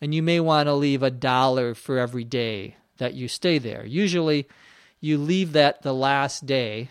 And 0.00 0.12
you 0.12 0.20
may 0.20 0.40
want 0.40 0.66
to 0.66 0.74
leave 0.74 1.04
a 1.04 1.12
dollar 1.12 1.76
for 1.76 1.96
every 1.96 2.24
day 2.24 2.74
that 2.96 3.14
you 3.14 3.28
stay 3.28 3.58
there. 3.58 3.86
Usually, 3.86 4.48
you 5.00 5.16
leave 5.16 5.52
that 5.52 5.82
the 5.82 5.94
last 5.94 6.44
day 6.44 6.90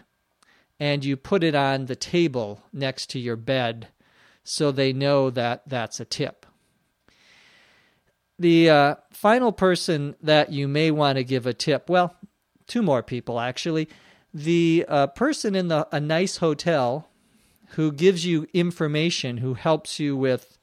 and 0.80 1.04
you 1.04 1.18
put 1.18 1.44
it 1.44 1.56
on 1.56 1.88
the 1.88 1.96
table 1.98 2.64
next 2.72 3.10
to 3.10 3.20
your 3.20 3.36
bed 3.36 3.90
so 4.46 4.72
they 4.72 4.94
know 4.94 5.30
that 5.30 5.64
that's 5.68 6.00
a 6.00 6.06
tip. 6.06 6.46
The 8.40 8.70
uh, 8.70 8.96
final 9.12 9.52
person 9.52 10.16
that 10.22 10.54
you 10.54 10.70
may 10.70 10.90
want 10.90 11.18
to 11.18 11.26
give 11.26 11.46
a 11.46 11.54
tip, 11.54 11.90
well, 11.90 12.16
two 12.66 12.82
more 12.82 13.04
people 13.04 13.42
actually. 13.42 13.90
The 14.34 14.86
uh, 14.88 15.08
person 15.08 15.54
in 15.54 15.68
the 15.68 15.86
a 15.92 16.00
nice 16.00 16.38
hotel 16.38 17.10
who 17.76 17.92
gives 17.92 18.26
you 18.26 18.48
information, 18.54 19.38
who 19.38 19.54
helps 19.54 20.00
you 20.00 20.16
with 20.16 20.58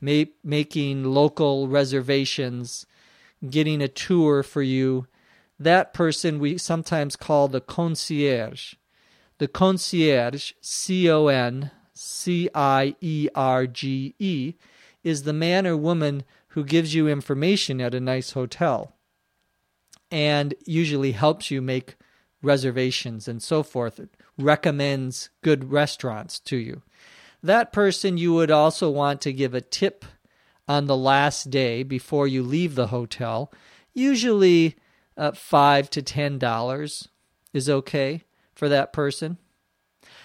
ma- 0.00 0.24
making 0.44 1.04
local 1.04 1.68
reservations, 1.68 2.86
getting 3.48 3.80
a 3.80 3.88
tour 3.88 4.42
for 4.42 4.62
you. 4.62 5.06
That 5.58 5.94
person 5.94 6.38
we 6.38 6.58
sometimes 6.58 7.16
call 7.16 7.48
the 7.48 7.60
concierge. 7.60 8.74
The 9.38 9.48
concierge, 9.48 10.52
C 10.60 11.10
O 11.10 11.28
N 11.28 11.70
C 11.94 12.50
I 12.54 12.94
E 13.00 13.28
R 13.34 13.66
G 13.66 14.14
E, 14.18 14.54
is 15.02 15.22
the 15.22 15.32
man 15.32 15.66
or 15.66 15.76
woman 15.76 16.24
who 16.48 16.64
gives 16.64 16.94
you 16.94 17.08
information 17.08 17.80
at 17.80 17.94
a 17.94 18.00
nice 18.00 18.32
hotel 18.32 18.94
and 20.10 20.54
usually 20.66 21.12
helps 21.12 21.50
you 21.50 21.62
make 21.62 21.96
reservations 22.42 23.28
and 23.28 23.42
so 23.42 23.62
forth, 23.62 24.00
recommends 24.42 25.30
good 25.42 25.70
restaurants 25.70 26.38
to 26.40 26.56
you. 26.56 26.82
That 27.42 27.72
person 27.72 28.18
you 28.18 28.34
would 28.34 28.50
also 28.50 28.90
want 28.90 29.20
to 29.22 29.32
give 29.32 29.54
a 29.54 29.60
tip 29.60 30.04
on 30.68 30.86
the 30.86 30.96
last 30.96 31.50
day 31.50 31.82
before 31.82 32.26
you 32.26 32.42
leave 32.42 32.74
the 32.74 32.88
hotel. 32.88 33.52
Usually, 33.94 34.76
uh, 35.16 35.32
five 35.32 35.90
to 35.90 36.02
ten 36.02 36.38
dollars 36.38 37.08
is 37.52 37.68
okay 37.68 38.24
for 38.54 38.68
that 38.68 38.92
person. 38.92 39.38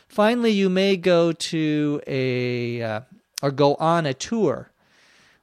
Finally, 0.08 0.52
you 0.52 0.70
may 0.70 0.98
go 0.98 1.32
to 1.32 2.02
a 2.06 2.82
uh, 2.82 3.02
or 3.42 3.52
go 3.52 3.76
on 3.76 4.06
a 4.06 4.14
tour 4.14 4.72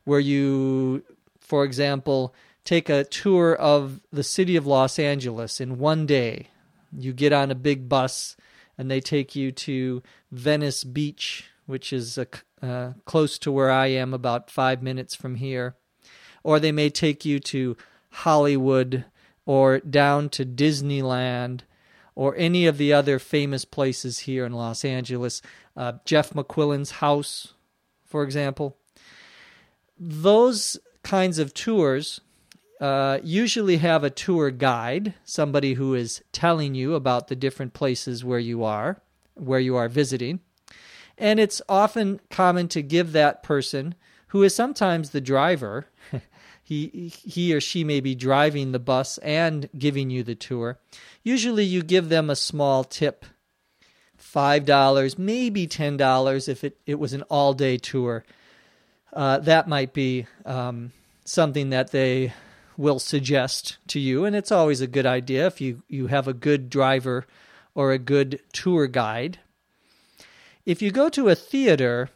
where 0.05 0.21
you, 0.21 1.03
for 1.41 1.65
example, 1.65 2.35
take 2.65 2.89
a 2.89 3.05
tour 3.05 3.55
of 3.55 4.01
the 4.13 4.23
city 4.23 4.57
of 4.57 4.67
Los 4.67 4.99
Angeles 4.99 5.61
in 5.61 5.79
one 5.79 6.07
day 6.07 6.49
you 6.97 7.13
get 7.13 7.33
on 7.33 7.51
a 7.51 7.55
big 7.55 7.89
bus 7.89 8.37
and 8.77 8.91
they 8.91 9.01
take 9.01 9.35
you 9.37 9.53
to 9.53 10.03
Venice 10.31 10.85
Beach, 10.85 11.45
which 11.67 11.93
is 11.93 12.19
uh, 12.19 12.93
close 13.05 13.39
to 13.39 13.53
where 13.53 13.71
I 13.71 13.87
am, 13.89 14.15
about 14.15 14.51
five 14.51 14.83
minutes 14.83 15.15
from 15.15 15.37
here. 15.37 15.77
Or 16.43 16.59
they 16.59 16.73
may 16.73 16.91
take 16.91 17.25
you 17.25 17.39
to 17.41 17.77
Hollywood 18.11 19.05
or 19.47 19.81
down 19.81 20.29
to 20.31 20.45
Disneyland 20.45 21.61
or 22.15 22.37
any 22.37 22.67
of 22.67 22.79
the 22.79 22.93
other 22.93 23.19
famous 23.19 23.65
places 23.65 24.21
here 24.21 24.45
in 24.45 24.53
Los 24.53 24.85
Angeles. 24.85 25.41
Uh, 25.77 25.95
Jeff 26.05 26.31
McQuillan's 26.31 26.93
house, 26.93 27.55
for 28.05 28.23
example. 28.23 28.77
Those 29.99 30.79
kinds 31.03 31.39
of 31.39 31.55
tours 31.55 32.21
uh, 32.83 33.21
usually 33.23 33.77
have 33.77 34.03
a 34.03 34.11
tour 34.11 34.51
guide, 34.51 35.15
somebody 35.25 35.75
who 35.75 35.95
is 35.95 36.23
telling 36.33 36.75
you 36.75 36.95
about 36.95 37.29
the 37.29 37.37
different 37.37 37.73
places 37.73 38.25
where 38.25 38.41
you 38.41 38.65
are, 38.65 39.01
where 39.35 39.61
you 39.61 39.77
are 39.77 39.89
visiting. 39.89 40.41
And 41.17 41.39
it's 41.39 41.63
often 41.69 42.21
common 42.29 42.67
to 42.69 42.83
give 42.83 43.13
that 43.13 43.43
person, 43.45 43.95
who 44.29 44.43
is 44.43 44.55
sometimes 44.55 45.11
the 45.11 45.21
driver, 45.21 45.87
He, 46.65 47.13
he 47.25 47.53
or 47.55 47.61
she 47.61 47.83
may 47.83 48.01
be 48.01 48.15
driving 48.15 48.73
the 48.73 48.79
bus 48.79 49.19
and 49.19 49.69
giving 49.77 50.11
you 50.11 50.23
the 50.23 50.37
tour. 50.37 50.79
Usually, 51.23 51.65
you 51.65 51.83
give 51.83 52.09
them 52.09 52.31
a 52.31 52.37
small 52.37 52.85
tip 52.85 53.27
$5, 54.19 55.19
maybe 55.19 55.67
$10 55.67 56.49
if 56.49 56.65
it, 56.65 56.79
it 56.87 56.99
was 56.99 57.13
an 57.13 57.23
all 57.23 57.53
day 57.53 57.77
tour. 57.77 58.25
Uh, 59.13 59.39
that 59.41 59.69
might 59.69 59.93
be 59.93 60.27
um, 60.47 60.93
something 61.25 61.71
that 61.71 61.91
they 61.91 62.33
will 62.83 62.99
suggest 62.99 63.79
to 63.87 64.01
you, 64.01 64.25
and 64.25 64.35
it's 64.35 64.51
always 64.51 64.81
a 64.81 64.89
good 64.89 65.07
idea 65.07 65.47
if 65.47 65.61
you, 65.61 65.83
you 65.89 66.09
have 66.09 66.27
a 66.27 66.35
good 66.35 66.69
driver 66.69 67.25
or 67.77 67.93
a 67.93 67.99
good 67.99 68.41
tour 68.53 68.89
guide. 68.89 69.39
If 70.67 70.83
you 70.83 70.91
go 70.91 71.09
to 71.11 71.29
a 71.29 71.37
theater, 71.37 72.11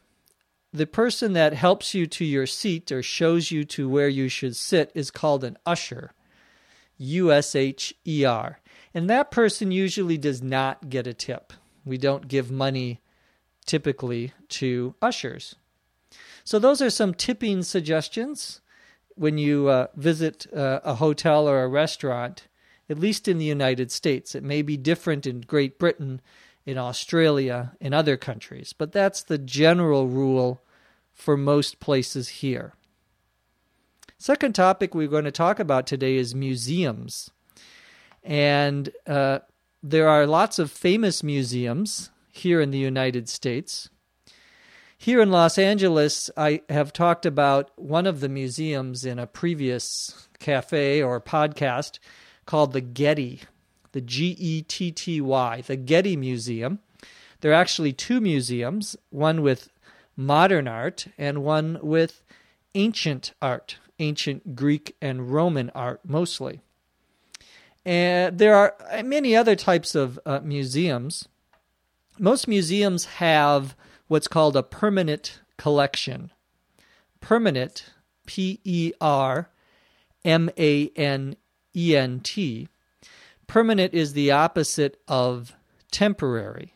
the 0.73 0.87
person 0.87 1.35
that 1.35 1.55
helps 1.55 1.95
you 1.95 2.07
to 2.09 2.25
your 2.25 2.47
seat 2.47 2.91
or 2.91 3.01
shows 3.01 3.53
you 3.53 3.65
to 3.65 3.89
where 3.89 4.09
you 4.09 4.29
should 4.29 4.57
sit 4.57 4.91
is 4.93 5.13
called 5.13 5.45
an 5.45 5.57
usher. 5.65 6.13
U 6.99 7.31
S 7.31 7.55
H 7.55 7.95
E 8.05 8.25
R. 8.25 8.59
And 8.93 9.09
that 9.09 9.31
person 9.31 9.71
usually 9.71 10.19
does 10.19 10.43
not 10.43 10.89
get 10.89 11.07
a 11.07 11.15
tip. 11.15 11.53
We 11.85 11.97
don't 11.97 12.27
give 12.27 12.51
money 12.51 13.01
typically 13.67 14.33
to 14.49 14.95
ushers. 15.01 15.55
So, 16.43 16.59
those 16.59 16.83
are 16.83 16.91
some 16.91 17.15
tipping 17.15 17.63
suggestions 17.63 18.61
when 19.17 19.39
you 19.39 19.69
uh, 19.69 19.89
visit 19.97 20.47
uh, 20.55 20.81
a 20.85 20.95
hotel 20.95 21.49
or 21.49 21.63
a 21.63 21.69
restaurant, 21.69 22.47
at 22.89 22.99
least 22.99 23.27
in 23.27 23.39
the 23.39 23.45
United 23.45 23.91
States. 23.91 24.35
It 24.35 24.45
may 24.45 24.63
be 24.63 24.77
different 24.77 25.27
in 25.27 25.41
Great 25.41 25.79
Britain, 25.79 26.21
in 26.65 26.79
Australia, 26.79 27.73
in 27.81 27.93
other 27.93 28.17
countries, 28.17 28.73
but 28.73 28.93
that's 28.93 29.23
the 29.23 29.39
general 29.39 30.07
rule 30.07 30.63
for 31.13 31.37
most 31.37 31.81
places 31.81 32.29
here. 32.29 32.75
Second 34.19 34.55
topic 34.55 34.95
we're 34.95 35.09
going 35.09 35.25
to 35.25 35.33
talk 35.33 35.59
about 35.59 35.87
today 35.87 36.17
is 36.17 36.35
museums. 36.35 37.31
And 38.23 38.91
uh, 39.07 39.41
there 39.83 40.09
are 40.09 40.27
lots 40.27 40.59
of 40.59 40.71
famous 40.71 41.23
museums 41.23 42.11
here 42.33 42.61
in 42.61 42.71
the 42.71 42.79
United 42.79 43.29
States. 43.29 43.89
Here 44.99 45.21
in 45.21 45.31
Los 45.31 45.59
Angeles, 45.59 46.31
I 46.37 46.62
have 46.69 46.93
talked 46.93 47.26
about 47.26 47.71
one 47.76 48.07
of 48.07 48.21
the 48.21 48.29
museums 48.29 49.05
in 49.05 49.19
a 49.19 49.26
previous 49.26 50.29
cafe 50.41 51.03
or 51.03 51.21
podcast 51.21 51.99
called 52.47 52.73
the 52.73 52.81
Getty, 52.81 53.43
the 53.93 54.00
G 54.00 54.35
E 54.38 54.62
T 54.62 54.91
T 54.91 55.21
Y, 55.21 55.61
the 55.61 55.76
Getty 55.76 56.17
Museum. 56.17 56.81
There 57.41 57.53
are 57.53 57.55
actually 57.55 57.93
two 57.93 58.21
museums, 58.21 58.97
one 59.11 59.43
with 59.43 59.69
modern 60.17 60.67
art 60.67 61.07
and 61.19 61.45
one 61.45 61.79
with 61.83 62.23
ancient 62.75 63.33
art, 63.43 63.76
ancient 63.99 64.57
Greek 64.57 64.97
and 65.00 65.31
Roman 65.31 65.71
art 65.75 66.00
mostly. 66.05 66.62
And 67.85 68.38
there 68.38 68.57
are 68.57 68.75
many 69.05 69.37
other 69.37 69.55
types 69.55 69.95
of 69.95 70.19
uh, 70.26 70.41
museums. 70.43 71.29
Most 72.19 72.49
museums 72.49 73.05
have 73.05 73.76
what's 74.09 74.29
called 74.29 74.57
a 74.57 74.63
permanent 74.63 75.41
collection. 75.57 76.31
Permanent, 77.21 77.87
P 78.27 78.61
E 78.65 78.93
R 79.01 79.51
M 80.25 80.51
A 80.59 80.89
N 80.97 81.37
E 81.75 81.97
N 81.97 82.21
T. 82.21 82.69
Permanent 83.47 83.95
is 83.95 84.13
the 84.13 84.31
opposite 84.31 85.01
of 85.07 85.55
temporary. 85.91 86.75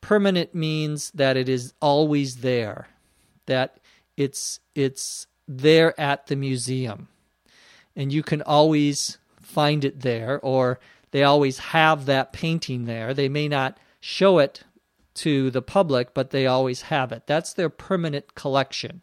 Permanent 0.00 0.54
means 0.54 1.10
that 1.12 1.36
it 1.36 1.48
is 1.48 1.72
always 1.80 2.36
there, 2.36 2.88
that 3.46 3.78
it's 4.16 4.60
it's 4.74 5.26
there 5.48 5.98
at 5.98 6.26
the 6.26 6.36
museum, 6.36 7.08
and 7.94 8.12
you 8.12 8.22
can 8.22 8.42
always 8.42 9.18
find 9.40 9.84
it 9.84 10.00
there, 10.00 10.38
or 10.40 10.78
they 11.10 11.22
always 11.22 11.58
have 11.58 12.06
that 12.06 12.32
painting 12.32 12.84
there. 12.84 13.14
They 13.14 13.28
may 13.28 13.48
not 13.48 13.78
show 14.00 14.38
it 14.38 14.62
to 15.16 15.50
the 15.50 15.62
public, 15.62 16.14
but 16.14 16.30
they 16.30 16.46
always 16.46 16.82
have 16.82 17.12
it. 17.12 17.26
That's 17.26 17.52
their 17.52 17.68
permanent 17.68 18.34
collection. 18.34 19.02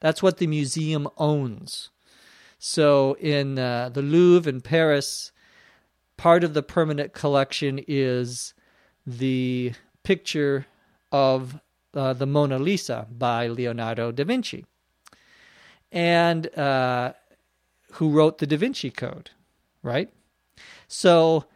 That's 0.00 0.22
what 0.22 0.38
the 0.38 0.46
museum 0.46 1.08
owns. 1.16 1.90
So 2.58 3.14
in 3.14 3.58
uh, 3.58 3.90
the 3.90 4.02
Louvre 4.02 4.50
in 4.50 4.60
Paris, 4.60 5.32
part 6.16 6.44
of 6.44 6.54
the 6.54 6.62
permanent 6.62 7.12
collection 7.12 7.80
is 7.86 8.54
the 9.06 9.72
picture 10.02 10.66
of 11.12 11.60
uh, 11.94 12.12
the 12.12 12.26
Mona 12.26 12.58
Lisa 12.58 13.06
by 13.10 13.46
Leonardo 13.46 14.12
da 14.12 14.24
Vinci, 14.24 14.66
and 15.90 16.46
uh, 16.58 17.12
who 17.92 18.10
wrote 18.10 18.38
the 18.38 18.46
Da 18.46 18.56
Vinci 18.56 18.90
Code, 18.90 19.30
right? 19.82 20.12
So 20.86 21.46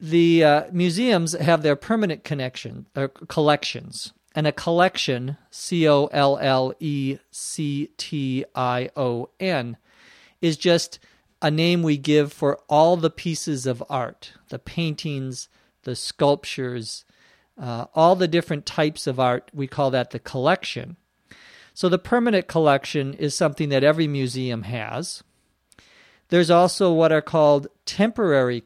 the 0.00 0.44
uh, 0.44 0.64
museums 0.72 1.32
have 1.32 1.62
their 1.62 1.76
permanent 1.76 2.24
connection 2.24 2.86
uh, 2.94 3.08
collections, 3.28 4.12
and 4.34 4.46
a 4.46 4.52
collection, 4.52 5.36
C 5.50 5.88
O 5.88 6.06
L 6.06 6.38
L 6.40 6.72
E 6.78 7.18
C 7.30 7.90
T 7.96 8.44
I 8.54 8.90
O 8.96 9.30
N, 9.40 9.76
is 10.40 10.56
just 10.56 10.98
a 11.42 11.50
name 11.50 11.82
we 11.82 11.96
give 11.96 12.32
for 12.32 12.58
all 12.68 12.96
the 12.96 13.10
pieces 13.10 13.66
of 13.66 13.82
art, 13.88 14.32
the 14.48 14.58
paintings, 14.58 15.48
the 15.82 15.96
sculptures, 15.96 17.04
uh, 17.60 17.86
all 17.94 18.14
the 18.14 18.28
different 18.28 18.66
types 18.66 19.06
of 19.06 19.18
art. 19.18 19.50
We 19.52 19.66
call 19.66 19.90
that 19.90 20.10
the 20.10 20.18
collection. 20.18 20.96
So 21.74 21.88
the 21.88 21.98
permanent 21.98 22.48
collection 22.48 23.14
is 23.14 23.36
something 23.36 23.68
that 23.68 23.84
every 23.84 24.08
museum 24.08 24.62
has. 24.62 25.22
There's 26.28 26.50
also 26.50 26.92
what 26.92 27.12
are 27.12 27.22
called 27.22 27.68
temporary 27.86 28.64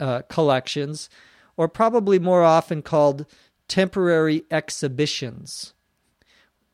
uh, 0.00 0.22
collections, 0.22 1.08
or 1.56 1.68
probably 1.68 2.18
more 2.18 2.42
often 2.42 2.82
called 2.82 3.26
temporary 3.68 4.44
exhibitions. 4.50 5.74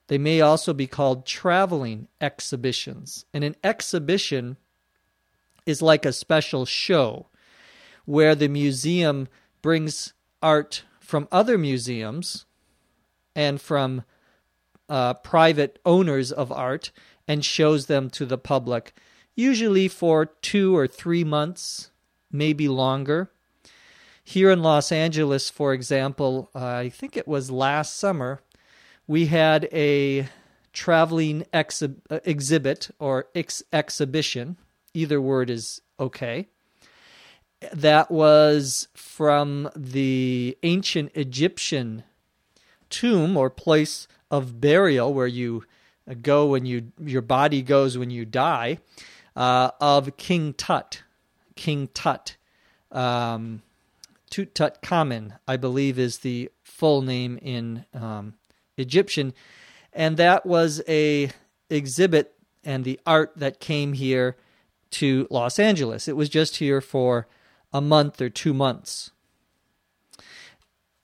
They 0.08 0.18
may 0.18 0.40
also 0.40 0.72
be 0.74 0.86
called 0.86 1.24
traveling 1.24 2.08
exhibitions. 2.20 3.24
And 3.32 3.44
an 3.44 3.54
exhibition 3.62 4.56
is 5.66 5.80
like 5.80 6.04
a 6.04 6.12
special 6.12 6.64
show 6.64 7.28
where 8.06 8.34
the 8.34 8.48
museum 8.48 9.28
brings 9.62 10.14
art 10.42 10.82
from 10.98 11.28
other 11.30 11.56
museums 11.56 12.46
and 13.36 13.60
from 13.60 14.02
uh, 14.88 15.14
private 15.14 15.78
owners 15.86 16.32
of 16.32 16.50
art 16.50 16.90
and 17.28 17.44
shows 17.44 17.86
them 17.86 18.10
to 18.10 18.26
the 18.26 18.38
public, 18.38 18.92
usually 19.36 19.86
for 19.86 20.26
two 20.26 20.76
or 20.76 20.88
three 20.88 21.22
months 21.22 21.90
maybe 22.32 22.68
longer. 22.68 23.30
Here 24.22 24.50
in 24.50 24.62
Los 24.62 24.92
Angeles, 24.92 25.50
for 25.50 25.72
example, 25.72 26.50
uh, 26.54 26.66
I 26.66 26.88
think 26.88 27.16
it 27.16 27.26
was 27.26 27.50
last 27.50 27.96
summer, 27.96 28.40
we 29.06 29.26
had 29.26 29.68
a 29.72 30.28
traveling 30.72 31.44
exhi- 31.52 32.00
uh, 32.10 32.20
exhibit 32.24 32.90
or 32.98 33.26
ex- 33.34 33.62
exhibition. 33.72 34.56
Either 34.94 35.20
word 35.20 35.50
is 35.50 35.80
okay. 35.98 36.46
That 37.72 38.10
was 38.10 38.88
from 38.94 39.68
the 39.74 40.56
ancient 40.62 41.10
Egyptian 41.14 42.04
tomb 42.88 43.36
or 43.36 43.50
place 43.50 44.08
of 44.30 44.60
burial 44.60 45.12
where 45.12 45.26
you 45.26 45.64
go 46.22 46.46
when 46.46 46.66
you 46.66 46.92
your 47.02 47.22
body 47.22 47.62
goes 47.62 47.98
when 47.98 48.10
you 48.10 48.24
die 48.24 48.78
uh, 49.36 49.70
of 49.80 50.16
King 50.16 50.52
Tut. 50.54 51.02
King 51.60 51.90
Tut. 51.92 52.38
Um, 52.90 53.60
Tutankhamun, 54.30 55.36
I 55.46 55.58
believe, 55.58 55.98
is 55.98 56.18
the 56.18 56.50
full 56.62 57.02
name 57.02 57.38
in 57.42 57.84
um, 57.92 58.34
Egyptian, 58.78 59.34
and 59.92 60.16
that 60.16 60.46
was 60.46 60.80
a 60.88 61.30
exhibit 61.68 62.32
and 62.64 62.84
the 62.84 62.98
art 63.06 63.32
that 63.36 63.60
came 63.60 63.92
here 63.92 64.38
to 64.92 65.26
Los 65.30 65.58
Angeles. 65.58 66.08
It 66.08 66.16
was 66.16 66.30
just 66.30 66.56
here 66.56 66.80
for 66.80 67.28
a 67.74 67.82
month 67.82 68.22
or 68.22 68.30
two 68.30 68.54
months. 68.54 69.10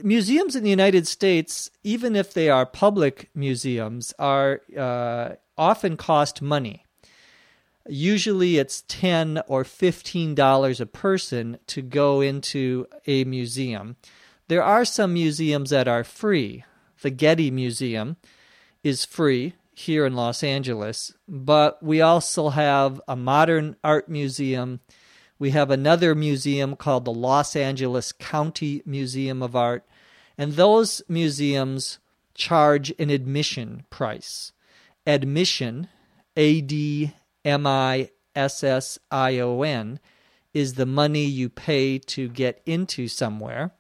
Museums 0.03 0.57
in 0.57 0.65
the 0.65 0.71
United 0.71 1.07
States, 1.07 1.71
even 1.85 2.17
if 2.17 2.33
they 2.33 2.49
are 2.49 2.65
public 2.65 3.29
museums, 3.35 4.15
are 4.19 4.63
uh, 4.77 5.35
often 5.59 5.99
cost 5.99 6.41
money. 6.41 6.86
Usually 7.89 8.59
it's 8.59 8.85
10 8.89 9.43
or 9.47 9.65
$15 9.65 10.81
a 10.81 10.87
person 10.87 11.59
to 11.67 11.83
go 11.83 12.21
into 12.21 12.87
a 13.07 13.25
museum. 13.25 13.97
There 14.49 14.63
are 14.63 14.85
some 14.85 15.15
museums 15.15 15.71
that 15.71 15.89
are 15.89 16.05
free. 16.05 16.65
The 17.03 17.11
Getty 17.11 17.51
Museum 17.51 18.17
is 18.83 19.05
free 19.05 19.55
here 19.75 20.07
in 20.07 20.15
Los 20.15 20.43
Angeles, 20.43 21.13
but 21.29 21.83
we 21.83 22.01
also 22.01 22.49
have 22.49 23.01
a 23.07 23.15
modern 23.15 23.77
art 23.85 24.09
museum. 24.09 24.81
We 25.39 25.51
have 25.51 25.71
another 25.71 26.15
museum 26.15 26.77
called 26.77 27.05
the 27.05 27.13
Los 27.13 27.55
Angeles 27.55 28.13
County 28.13 28.83
Museum 28.87 29.43
of 29.43 29.55
Art, 29.55 29.85
and 30.39 30.53
those 30.53 31.03
museums 31.09 31.99
charge 32.35 32.93
an 32.99 33.11
admission 33.11 33.85
price. 33.91 34.53
Admission, 35.07 35.89
A 36.37 36.61
D 36.61 37.13
M 37.47 37.67
I 37.67 38.11
S 38.35 38.63
S 38.63 38.99
I 39.11 39.39
O 39.39 39.63
N, 39.63 39.99
is 40.53 40.75
the 40.75 40.85
money 40.85 41.25
you 41.25 41.49
pay 41.49 41.99
to 41.99 42.29
get 42.29 42.61
into 42.67 43.09
somewhere. 43.09 43.73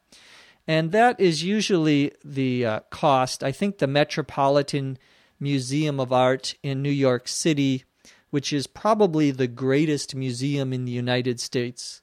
And 0.67 0.93
that 0.93 1.21
is 1.21 1.43
usually 1.43 2.13
the 2.25 2.67
uh, 2.67 2.81
cost. 2.91 3.43
I 3.43 3.53
think 3.53 3.79
the 3.79 3.87
Metropolitan 3.87 4.99
Museum 5.39 6.01
of 6.01 6.13
Art 6.13 6.55
in 6.63 6.83
New 6.83 6.91
York 6.91 7.29
City, 7.29 7.85
which 8.31 8.53
is 8.53 8.67
probably 8.67 9.31
the 9.31 9.47
greatest 9.47 10.15
museum 10.15 10.73
in 10.73 10.85
the 10.85 10.93
United 10.93 11.41
States. 11.41 12.03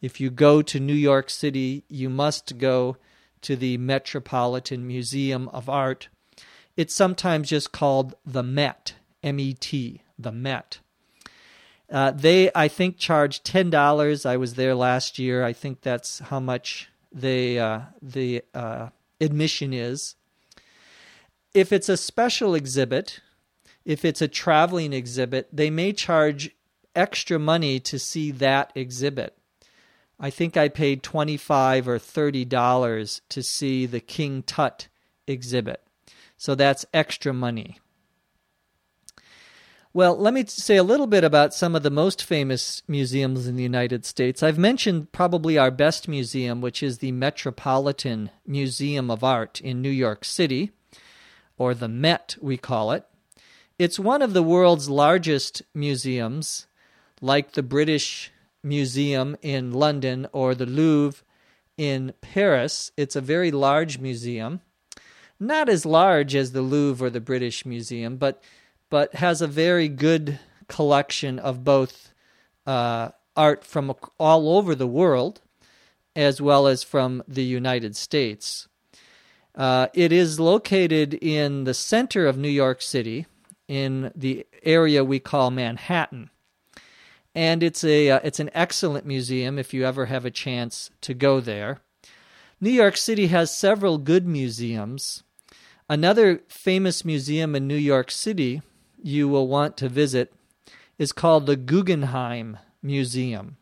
If 0.00 0.20
you 0.20 0.30
go 0.30 0.62
to 0.62 0.78
New 0.78 0.94
York 0.94 1.30
City, 1.30 1.84
you 1.88 2.10
must 2.10 2.58
go 2.58 2.96
to 3.40 3.56
the 3.56 3.78
Metropolitan 3.78 4.86
Museum 4.86 5.48
of 5.48 5.68
Art. 5.68 6.08
It's 6.76 6.94
sometimes 6.94 7.50
just 7.50 7.72
called 7.72 8.14
the 8.24 8.42
Met, 8.42 8.94
M 9.22 9.38
E 9.40 9.54
T, 9.54 10.02
the 10.18 10.32
Met. 10.32 10.80
Uh, 11.90 12.10
they, 12.10 12.50
I 12.54 12.68
think, 12.68 12.96
charge 12.96 13.42
ten 13.42 13.70
dollars. 13.70 14.24
I 14.24 14.36
was 14.36 14.54
there 14.54 14.74
last 14.74 15.18
year. 15.18 15.44
I 15.44 15.52
think 15.52 15.82
that's 15.82 16.18
how 16.18 16.40
much 16.40 16.88
they 17.12 17.58
uh, 17.58 17.80
the 18.00 18.42
uh, 18.54 18.88
admission 19.20 19.72
is. 19.72 20.16
If 21.52 21.72
it's 21.72 21.88
a 21.88 21.96
special 21.96 22.54
exhibit, 22.54 23.20
if 23.84 24.04
it's 24.04 24.22
a 24.22 24.28
traveling 24.28 24.92
exhibit, 24.92 25.48
they 25.52 25.70
may 25.70 25.92
charge 25.92 26.50
extra 26.96 27.38
money 27.38 27.78
to 27.80 27.98
see 27.98 28.30
that 28.32 28.72
exhibit. 28.74 29.36
I 30.18 30.30
think 30.30 30.56
I 30.56 30.68
paid 30.68 31.02
twenty-five 31.02 31.86
or 31.86 31.98
thirty 31.98 32.44
dollars 32.44 33.20
to 33.28 33.42
see 33.42 33.84
the 33.84 34.00
King 34.00 34.42
Tut 34.42 34.88
exhibit, 35.26 35.82
so 36.36 36.54
that's 36.54 36.86
extra 36.94 37.32
money. 37.32 37.78
Well, 39.96 40.16
let 40.18 40.34
me 40.34 40.44
say 40.44 40.74
a 40.74 40.82
little 40.82 41.06
bit 41.06 41.22
about 41.22 41.54
some 41.54 41.76
of 41.76 41.84
the 41.84 41.90
most 41.90 42.24
famous 42.24 42.82
museums 42.88 43.46
in 43.46 43.54
the 43.54 43.62
United 43.62 44.04
States. 44.04 44.42
I've 44.42 44.58
mentioned 44.58 45.12
probably 45.12 45.56
our 45.56 45.70
best 45.70 46.08
museum, 46.08 46.60
which 46.60 46.82
is 46.82 46.98
the 46.98 47.12
Metropolitan 47.12 48.30
Museum 48.44 49.08
of 49.08 49.22
Art 49.22 49.60
in 49.60 49.80
New 49.80 49.90
York 49.90 50.24
City, 50.24 50.72
or 51.56 51.74
the 51.74 51.86
Met, 51.86 52.36
we 52.40 52.56
call 52.56 52.90
it. 52.90 53.04
It's 53.78 53.96
one 54.00 54.20
of 54.20 54.32
the 54.32 54.42
world's 54.42 54.90
largest 54.90 55.62
museums, 55.72 56.66
like 57.20 57.52
the 57.52 57.62
British 57.62 58.32
Museum 58.64 59.36
in 59.42 59.70
London 59.70 60.26
or 60.32 60.56
the 60.56 60.66
Louvre 60.66 61.22
in 61.78 62.14
Paris. 62.20 62.90
It's 62.96 63.14
a 63.14 63.20
very 63.20 63.52
large 63.52 64.00
museum. 64.00 64.60
Not 65.38 65.68
as 65.68 65.86
large 65.86 66.34
as 66.34 66.50
the 66.50 66.62
Louvre 66.62 67.06
or 67.06 67.10
the 67.10 67.20
British 67.20 67.64
Museum, 67.64 68.16
but 68.16 68.42
but 68.94 69.16
has 69.16 69.42
a 69.42 69.48
very 69.48 69.88
good 69.88 70.38
collection 70.68 71.40
of 71.40 71.64
both 71.64 72.14
uh, 72.64 73.08
art 73.34 73.64
from 73.64 73.92
all 74.20 74.56
over 74.56 74.72
the 74.72 74.86
world 74.86 75.40
as 76.14 76.40
well 76.40 76.68
as 76.68 76.84
from 76.84 77.20
the 77.26 77.42
United 77.42 77.96
States. 77.96 78.68
Uh, 79.52 79.88
it 79.94 80.12
is 80.12 80.38
located 80.38 81.12
in 81.12 81.64
the 81.64 81.74
center 81.74 82.28
of 82.28 82.38
New 82.38 82.48
York 82.48 82.80
City, 82.80 83.26
in 83.66 84.12
the 84.14 84.46
area 84.62 85.02
we 85.02 85.18
call 85.18 85.50
Manhattan, 85.50 86.30
and 87.34 87.64
it's 87.64 87.82
a 87.82 88.12
uh, 88.12 88.20
it's 88.22 88.38
an 88.38 88.50
excellent 88.54 89.04
museum 89.04 89.58
if 89.58 89.74
you 89.74 89.84
ever 89.84 90.06
have 90.06 90.24
a 90.24 90.30
chance 90.30 90.92
to 91.00 91.14
go 91.14 91.40
there. 91.40 91.80
New 92.60 92.70
York 92.70 92.96
City 92.96 93.26
has 93.26 93.50
several 93.50 93.98
good 93.98 94.24
museums. 94.24 95.24
Another 95.88 96.42
famous 96.46 97.04
museum 97.04 97.56
in 97.56 97.66
New 97.66 97.74
York 97.92 98.12
City 98.12 98.62
you 99.04 99.28
will 99.28 99.46
want 99.46 99.76
to 99.76 99.88
visit 99.88 100.32
is 100.98 101.12
called 101.12 101.44
the 101.44 101.56
Guggenheim 101.56 102.56
Museum. 102.82 103.58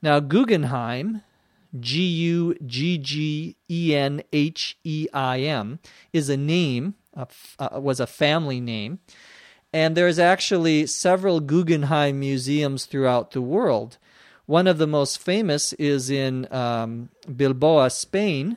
Now, 0.00 0.20
Guggenheim, 0.20 1.22
G 1.78 2.00
U 2.02 2.56
G 2.64 2.96
G 2.96 3.56
E 3.70 3.94
N 3.94 4.22
H 4.32 4.78
E 4.84 5.06
I 5.12 5.40
M, 5.40 5.80
is 6.14 6.30
a 6.30 6.36
name, 6.36 6.94
uh, 7.14 7.26
was 7.72 8.00
a 8.00 8.06
family 8.06 8.58
name. 8.58 9.00
And 9.70 9.94
there's 9.94 10.18
actually 10.18 10.86
several 10.86 11.40
Guggenheim 11.40 12.18
museums 12.18 12.86
throughout 12.86 13.32
the 13.32 13.42
world. 13.42 13.98
One 14.46 14.66
of 14.66 14.78
the 14.78 14.86
most 14.86 15.18
famous 15.18 15.74
is 15.74 16.08
in 16.08 16.50
um, 16.50 17.10
Bilbao, 17.36 17.88
Spain, 17.88 18.56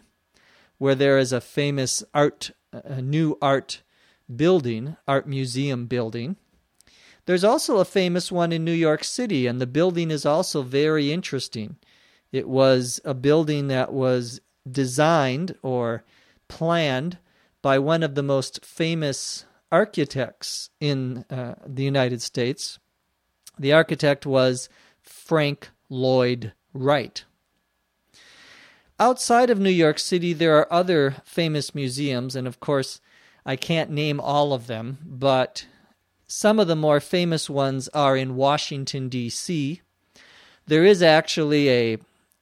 where 0.77 0.95
there 0.95 1.17
is 1.17 1.33
a 1.33 1.41
famous 1.41 2.01
art, 2.13 2.51
a 2.71 3.01
new 3.01 3.37
art 3.41 3.81
building, 4.35 4.97
art 5.07 5.27
museum 5.27 5.85
building. 5.85 6.35
There's 7.25 7.43
also 7.43 7.77
a 7.77 7.85
famous 7.85 8.31
one 8.31 8.51
in 8.51 8.65
New 8.65 8.71
York 8.71 9.03
City, 9.03 9.47
and 9.47 9.61
the 9.61 9.67
building 9.67 10.11
is 10.11 10.25
also 10.25 10.63
very 10.63 11.11
interesting. 11.11 11.77
It 12.31 12.47
was 12.47 12.99
a 13.05 13.13
building 13.13 13.67
that 13.67 13.93
was 13.93 14.41
designed 14.69 15.55
or 15.61 16.03
planned 16.47 17.17
by 17.61 17.77
one 17.77 18.03
of 18.03 18.15
the 18.15 18.23
most 18.23 18.65
famous 18.65 19.45
architects 19.71 20.69
in 20.79 21.25
uh, 21.29 21.55
the 21.65 21.83
United 21.83 22.21
States. 22.21 22.79
The 23.57 23.73
architect 23.73 24.25
was 24.25 24.69
Frank 25.01 25.69
Lloyd 25.89 26.53
Wright. 26.73 27.23
Outside 28.99 29.49
of 29.49 29.59
New 29.59 29.71
York 29.71 29.99
City, 29.99 30.33
there 30.33 30.57
are 30.57 30.71
other 30.71 31.15
famous 31.25 31.73
museums, 31.73 32.35
and 32.35 32.47
of 32.47 32.59
course, 32.59 33.01
I 33.45 33.55
can't 33.55 33.89
name 33.89 34.19
all 34.19 34.53
of 34.53 34.67
them, 34.67 34.99
but 35.05 35.65
some 36.27 36.59
of 36.59 36.67
the 36.67 36.75
more 36.75 36.99
famous 36.99 37.49
ones 37.49 37.87
are 37.89 38.15
in 38.15 38.35
Washington, 38.35 39.09
D.C. 39.09 39.81
There 40.67 40.85
is 40.85 41.01
actually 41.01 41.69
a, 41.69 41.97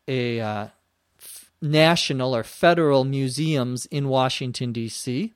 a 0.08 0.40
uh, 0.40 0.68
national 1.62 2.36
or 2.36 2.44
federal 2.44 3.06
museums 3.06 3.86
in 3.88 4.08
Washington, 4.08 4.72
D.C. 4.72 5.34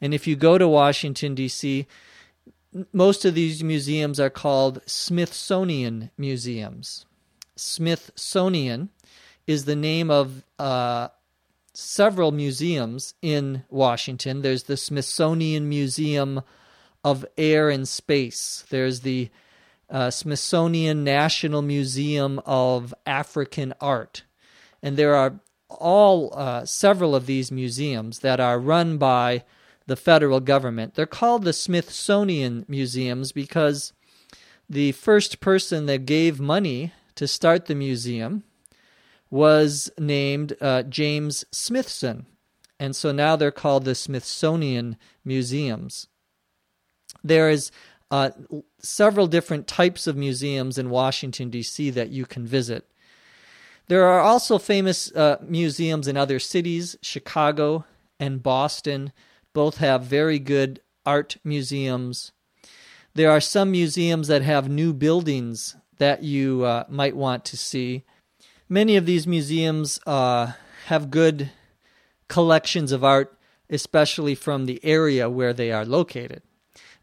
And 0.00 0.14
if 0.14 0.26
you 0.26 0.36
go 0.36 0.58
to 0.58 0.68
Washington, 0.68 1.34
D.C., 1.34 1.86
most 2.92 3.24
of 3.24 3.34
these 3.34 3.62
museums 3.62 4.18
are 4.18 4.30
called 4.30 4.82
Smithsonian 4.86 6.10
museums. 6.18 7.06
Smithsonian 7.56 8.90
is 9.46 9.64
the 9.64 9.76
name 9.76 10.10
of 10.10 10.42
uh, 10.58 11.08
several 11.74 12.32
museums 12.32 13.14
in 13.20 13.64
Washington. 13.68 14.42
There's 14.42 14.64
the 14.64 14.76
Smithsonian 14.76 15.68
Museum 15.68 16.42
of 17.02 17.26
Air 17.36 17.68
and 17.68 17.86
Space. 17.86 18.64
There's 18.70 19.00
the 19.00 19.30
uh, 19.90 20.10
Smithsonian 20.10 21.04
National 21.04 21.60
Museum 21.60 22.40
of 22.46 22.94
African 23.04 23.74
Art. 23.80 24.22
And 24.82 24.96
there 24.96 25.14
are 25.14 25.40
all 25.68 26.32
uh, 26.34 26.64
several 26.64 27.14
of 27.14 27.26
these 27.26 27.50
museums 27.50 28.20
that 28.20 28.40
are 28.40 28.58
run 28.58 28.96
by 28.96 29.44
the 29.86 29.96
federal 29.96 30.40
government. 30.40 30.94
They're 30.94 31.06
called 31.06 31.44
the 31.44 31.52
Smithsonian 31.52 32.64
Museums 32.68 33.32
because 33.32 33.92
the 34.68 34.92
first 34.92 35.40
person 35.40 35.86
that 35.86 36.06
gave 36.06 36.40
money 36.40 36.92
to 37.16 37.28
start 37.28 37.66
the 37.66 37.74
museum 37.74 38.44
was 39.30 39.90
named 39.98 40.56
uh, 40.60 40.82
James 40.82 41.44
Smithson. 41.50 42.26
And 42.78 42.94
so 42.94 43.12
now 43.12 43.36
they're 43.36 43.50
called 43.50 43.84
the 43.84 43.94
Smithsonian 43.94 44.96
Museums. 45.24 46.08
There 47.22 47.48
is 47.48 47.70
uh, 48.10 48.30
several 48.78 49.26
different 49.26 49.66
types 49.66 50.06
of 50.06 50.16
museums 50.16 50.78
in 50.78 50.90
Washington, 50.90 51.50
D.C. 51.50 51.90
that 51.90 52.10
you 52.10 52.26
can 52.26 52.46
visit. 52.46 52.88
There 53.86 54.06
are 54.06 54.20
also 54.20 54.58
famous 54.58 55.12
uh, 55.12 55.38
museums 55.42 56.08
in 56.08 56.16
other 56.16 56.38
cities. 56.38 56.96
Chicago 57.02 57.84
and 58.18 58.42
Boston 58.42 59.12
both 59.52 59.78
have 59.78 60.04
very 60.04 60.38
good 60.38 60.80
art 61.04 61.36
museums. 61.44 62.32
There 63.14 63.30
are 63.30 63.40
some 63.40 63.70
museums 63.70 64.28
that 64.28 64.42
have 64.42 64.68
new 64.68 64.92
buildings 64.92 65.76
that 65.98 66.22
you 66.22 66.64
uh, 66.64 66.84
might 66.88 67.16
want 67.16 67.44
to 67.46 67.56
see. 67.56 68.04
Many 68.74 68.96
of 68.96 69.06
these 69.06 69.24
museums 69.24 70.00
uh, 70.04 70.50
have 70.86 71.12
good 71.12 71.52
collections 72.26 72.90
of 72.90 73.04
art, 73.04 73.38
especially 73.70 74.34
from 74.34 74.66
the 74.66 74.84
area 74.84 75.30
where 75.30 75.52
they 75.52 75.70
are 75.70 75.84
located. 75.84 76.42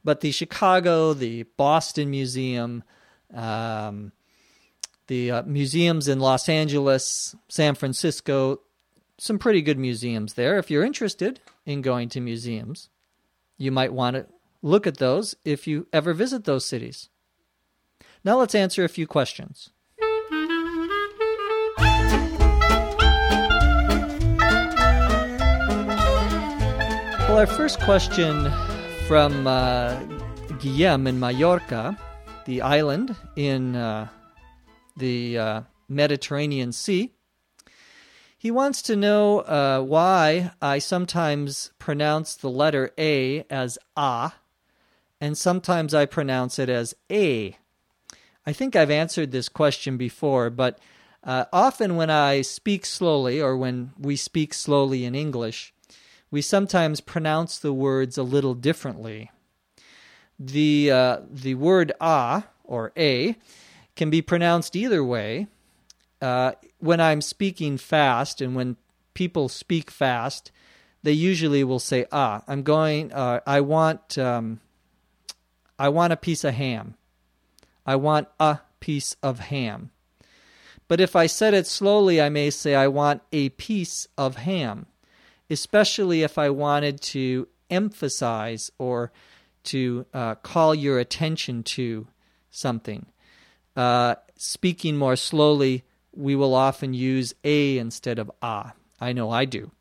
But 0.04 0.20
the 0.20 0.34
Chicago, 0.34 1.14
the 1.14 1.44
Boston 1.56 2.10
Museum, 2.10 2.84
um, 3.34 4.12
the 5.08 5.32
uh, 5.32 5.44
museums 5.44 6.10
in 6.10 6.20
Los 6.20 6.50
Angeles, 6.50 7.38
San 7.48 7.76
Francisco, 7.76 8.60
some 9.18 9.40
pretty 9.40 9.62
good 9.62 9.80
museums 9.80 10.34
there. 10.34 10.58
If 10.60 10.70
you're 10.70 10.84
interested 10.84 11.40
in 11.66 11.82
going 11.82 12.10
to 12.10 12.20
museums, 12.20 12.90
you 13.58 13.72
might 13.72 13.94
want 13.94 14.18
to 14.18 14.26
look 14.62 14.86
at 14.86 14.98
those 14.98 15.36
if 15.46 15.68
you 15.68 15.88
ever 15.94 16.14
visit 16.14 16.44
those 16.44 16.66
cities. 16.66 17.08
Now 18.26 18.40
let's 18.40 18.56
answer 18.56 18.84
a 18.84 18.90
few 18.90 19.08
questions. 19.08 19.70
Our 27.42 27.48
first 27.48 27.80
question 27.80 28.52
from 29.08 29.48
uh, 29.48 30.00
Guillem 30.60 31.08
in 31.08 31.20
Mallorca. 31.20 31.98
the 32.46 32.62
island 32.62 33.16
in 33.36 33.76
uh, 33.76 34.08
the 34.96 35.40
uh, 35.40 35.62
Mediterranean 35.90 36.72
Sea. 36.72 37.12
He 38.38 38.52
wants 38.52 38.84
to 38.84 38.96
know 38.96 39.40
uh, 39.40 39.82
why 39.82 40.52
I 40.62 40.78
sometimes 40.78 41.72
pronounce 41.80 42.36
the 42.36 42.48
letter 42.48 42.92
A 43.00 43.44
as 43.50 43.80
A, 43.98 44.34
and 45.20 45.36
sometimes 45.36 45.96
I 45.96 46.06
pronounce 46.06 46.60
it 46.60 46.70
as 46.70 46.94
A. 47.12 47.58
I 48.46 48.54
think 48.54 48.76
I've 48.76 48.92
answered 48.92 49.32
this 49.32 49.50
question 49.50 49.98
before, 49.98 50.52
but 50.52 50.78
uh, 51.24 51.46
often 51.52 51.96
when 51.96 52.12
I 52.12 52.42
speak 52.42 52.86
slowly, 52.86 53.42
or 53.42 53.58
when 53.58 53.94
we 53.98 54.16
speak 54.16 54.54
slowly 54.54 55.06
in 55.06 55.16
English, 55.16 55.74
we 56.32 56.42
sometimes 56.42 57.02
pronounce 57.02 57.60
the 57.60 57.74
words 57.74 58.18
a 58.18 58.24
little 58.24 58.56
differently. 58.56 59.30
The, 60.40 60.90
uh, 60.90 61.18
the 61.30 61.56
word 61.56 61.92
a, 62.02 62.44
or 62.64 62.92
a, 62.98 63.36
can 63.96 64.10
be 64.10 64.22
pronounced 64.22 64.76
either 64.76 65.04
way. 65.04 65.48
Uh, 66.22 66.54
when 66.80 67.02
I'm 67.02 67.22
speaking 67.22 67.78
fast 67.78 68.42
and 68.42 68.56
when 68.56 68.78
people 69.14 69.50
speak 69.50 69.92
fast, 69.92 70.52
they 71.04 71.12
usually 71.12 71.64
will 71.64 71.80
say 71.80 72.06
ah. 72.12 72.44
I'm 72.48 72.64
going. 72.64 73.12
Uh, 73.12 73.42
I 73.46 73.62
want. 73.62 74.18
Um, 74.18 74.60
I 75.80 75.90
want 75.90 76.14
a 76.14 76.18
piece 76.18 76.44
of 76.44 76.54
ham. 76.54 76.96
I 77.86 77.96
want 77.96 78.28
a 78.40 78.60
piece 78.80 79.16
of 79.24 79.40
ham. 79.40 79.90
But 80.88 81.02
if 81.02 81.16
I 81.16 81.26
said 81.26 81.54
it 81.56 81.66
slowly, 81.66 82.22
I 82.22 82.30
may 82.30 82.52
say 82.52 82.76
I 82.76 82.88
want 82.88 83.24
a 83.32 83.50
piece 83.50 84.08
of 84.18 84.36
ham, 84.36 84.86
especially 85.52 86.24
if 86.24 86.38
I 86.38 86.50
wanted 86.50 87.02
to 87.02 87.48
emphasize 87.70 88.72
or 88.78 89.12
to 89.64 90.06
uh, 90.14 90.36
call 90.36 90.74
your 90.74 90.98
attention 90.98 91.64
to 91.64 92.08
something. 92.50 93.06
Uh, 93.76 94.16
speaking 94.36 94.98
more 94.98 95.16
slowly, 95.16 95.84
we 96.14 96.36
will 96.36 96.56
often 96.56 96.94
use 96.94 97.34
a 97.44 97.78
instead 97.78 98.20
of 98.20 98.32
a. 98.42 98.74
I 99.00 99.14
know 99.14 99.30
I 99.30 99.46
do. 99.46 99.72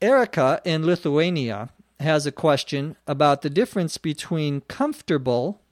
Erica 0.00 0.60
in 0.64 0.84
Lithuania 0.84 1.70
has 2.00 2.26
a 2.26 2.32
question 2.32 2.96
about 3.06 3.42
the 3.42 3.50
difference 3.50 3.96
between 3.96 4.60
comfortable 4.62 5.62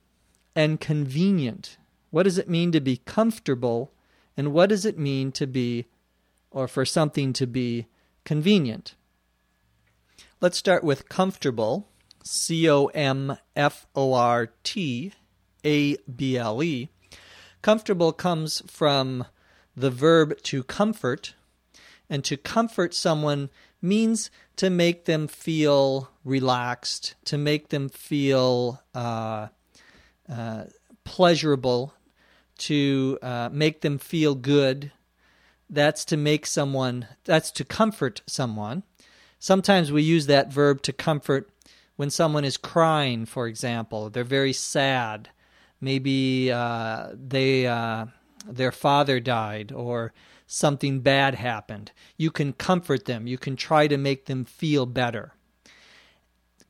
and 0.57 0.81
convenient. 0.81 1.77
What 2.11 2.23
does 2.23 2.39
it 2.39 2.49
mean 2.49 2.73
to 2.73 2.81
be 2.81 2.99
comfortable, 2.99 3.93
and 4.37 4.53
what 4.53 4.69
does 4.69 4.87
it 4.87 4.99
mean 4.99 5.33
to 5.33 5.47
be, 5.47 5.87
or 6.51 6.69
for 6.69 6.85
something 6.85 7.33
to 7.35 7.47
be, 7.47 7.87
convenient? 8.25 8.95
Let's 10.41 10.59
start 10.59 10.85
with 10.85 11.09
comfortable. 11.09 11.89
C 12.23 12.69
O 12.69 12.87
M 12.87 13.37
F 13.55 13.87
O 13.95 14.15
R 14.15 14.49
T 14.63 15.13
A 15.65 15.97
B 15.97 16.37
L 16.37 16.63
E. 16.63 16.89
Comfortable 17.63 18.13
comes 18.13 18.63
from 18.67 19.27
the 19.77 19.91
verb 19.91 20.41
to 20.43 20.63
comfort, 20.63 21.35
and 22.09 22.25
to 22.25 22.37
comfort 22.37 22.95
someone 22.95 23.51
means 23.81 24.31
to 24.57 24.71
make 24.71 25.05
them 25.05 25.27
feel 25.29 26.11
relaxed, 26.25 27.15
to 27.25 27.37
make 27.37 27.69
them 27.69 27.89
feel 27.89 28.83
uh, 28.95 29.49
uh, 30.31 30.65
pleasurable, 31.05 31.95
to 32.59 33.19
uh, 33.23 33.49
make 33.53 33.81
them 33.81 33.99
feel 33.99 34.35
good. 34.35 34.93
That's 35.75 36.05
to 36.07 36.17
make 36.17 36.47
someone, 36.47 37.09
that's 37.25 37.51
to 37.53 37.65
comfort 37.65 38.23
someone. 38.27 38.85
Sometimes 39.41 39.91
we 39.91 40.03
use 40.03 40.27
that 40.27 40.53
verb 40.53 40.83
to 40.83 40.93
comfort 40.93 41.51
when 41.97 42.11
someone 42.11 42.45
is 42.45 42.57
crying, 42.57 43.27
for 43.27 43.49
example. 43.49 44.09
They're 44.09 44.23
very 44.23 44.53
sad. 44.53 45.31
Maybe 45.81 46.53
uh, 46.53 47.09
they, 47.13 47.67
uh, 47.67 48.07
their 48.47 48.71
father 48.71 49.19
died 49.19 49.73
or 49.73 50.13
something 50.47 51.01
bad 51.01 51.35
happened. 51.35 51.91
You 52.17 52.31
can 52.31 52.53
comfort 52.53 53.07
them. 53.07 53.27
You 53.27 53.37
can 53.37 53.57
try 53.57 53.89
to 53.89 53.97
make 53.97 54.27
them 54.27 54.45
feel 54.45 54.87
better. 54.87 55.33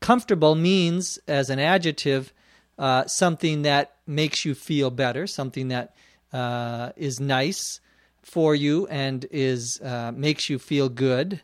Comfortable 0.01 0.55
means, 0.55 1.19
as 1.29 1.51
an 1.51 1.59
adjective, 1.59 2.33
uh, 2.79 3.05
something 3.07 3.63
that 3.63 3.97
makes 4.07 4.47
you 4.47 4.55
feel 4.55 4.91
better, 4.91 5.27
something 5.27 5.69
that 5.69 5.95
uh, 6.33 6.93
is 6.97 7.21
nice 7.21 7.81
for 8.25 8.55
you 8.55 8.87
and 8.89 9.27
is 9.31 9.81
uh, 9.81 10.13
makes 10.15 10.49
you 10.49 10.59
feel 10.59 10.89
good. 10.89 11.43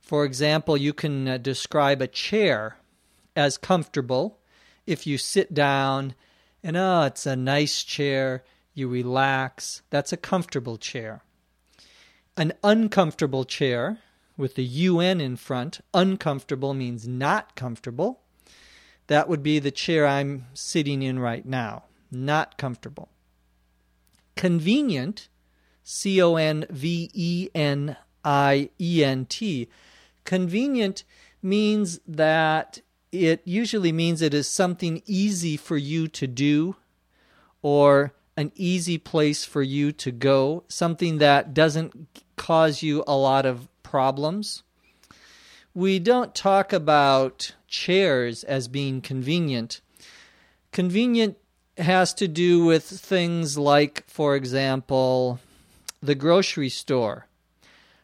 For 0.00 0.24
example, 0.24 0.76
you 0.76 0.92
can 0.92 1.28
uh, 1.28 1.38
describe 1.38 2.00
a 2.00 2.06
chair 2.06 2.76
as 3.36 3.58
comfortable 3.58 4.38
if 4.86 5.06
you 5.06 5.18
sit 5.18 5.52
down 5.52 6.14
and 6.62 6.76
oh, 6.76 7.02
it's 7.02 7.26
a 7.26 7.36
nice 7.36 7.82
chair. 7.82 8.44
You 8.74 8.88
relax. 8.88 9.82
That's 9.90 10.12
a 10.12 10.16
comfortable 10.16 10.76
chair. 10.76 11.22
An 12.36 12.52
uncomfortable 12.62 13.44
chair 13.44 13.98
with 14.36 14.54
the 14.54 14.64
UN 14.64 15.20
in 15.20 15.36
front, 15.36 15.80
uncomfortable 15.92 16.74
means 16.74 17.06
not 17.06 17.54
comfortable. 17.56 18.20
That 19.08 19.28
would 19.28 19.42
be 19.42 19.58
the 19.58 19.70
chair 19.70 20.06
I'm 20.06 20.46
sitting 20.54 21.02
in 21.02 21.18
right 21.18 21.44
now. 21.44 21.84
Not 22.10 22.56
comfortable. 22.56 23.08
Convenient, 24.36 25.28
C 25.92 26.22
O 26.22 26.36
N 26.36 26.66
V 26.70 27.10
E 27.12 27.48
N 27.52 27.96
I 28.24 28.70
E 28.80 29.02
N 29.04 29.26
T. 29.26 29.68
Convenient 30.22 31.02
means 31.42 31.98
that 32.06 32.80
it 33.10 33.42
usually 33.44 33.90
means 33.90 34.22
it 34.22 34.32
is 34.32 34.46
something 34.46 35.02
easy 35.04 35.56
for 35.56 35.76
you 35.76 36.06
to 36.06 36.28
do 36.28 36.76
or 37.60 38.12
an 38.36 38.52
easy 38.54 38.98
place 38.98 39.44
for 39.44 39.62
you 39.62 39.90
to 39.90 40.12
go, 40.12 40.62
something 40.68 41.18
that 41.18 41.52
doesn't 41.52 42.22
cause 42.36 42.84
you 42.84 43.02
a 43.08 43.16
lot 43.16 43.44
of 43.44 43.66
problems. 43.82 44.62
We 45.74 45.98
don't 45.98 46.36
talk 46.36 46.72
about 46.72 47.56
chairs 47.66 48.44
as 48.44 48.68
being 48.68 49.00
convenient. 49.00 49.80
Convenient 50.70 51.36
has 51.76 52.14
to 52.14 52.28
do 52.28 52.64
with 52.64 52.84
things 52.84 53.58
like, 53.58 54.04
for 54.06 54.36
example, 54.36 55.40
the 56.02 56.14
grocery 56.14 56.68
store. 56.68 57.26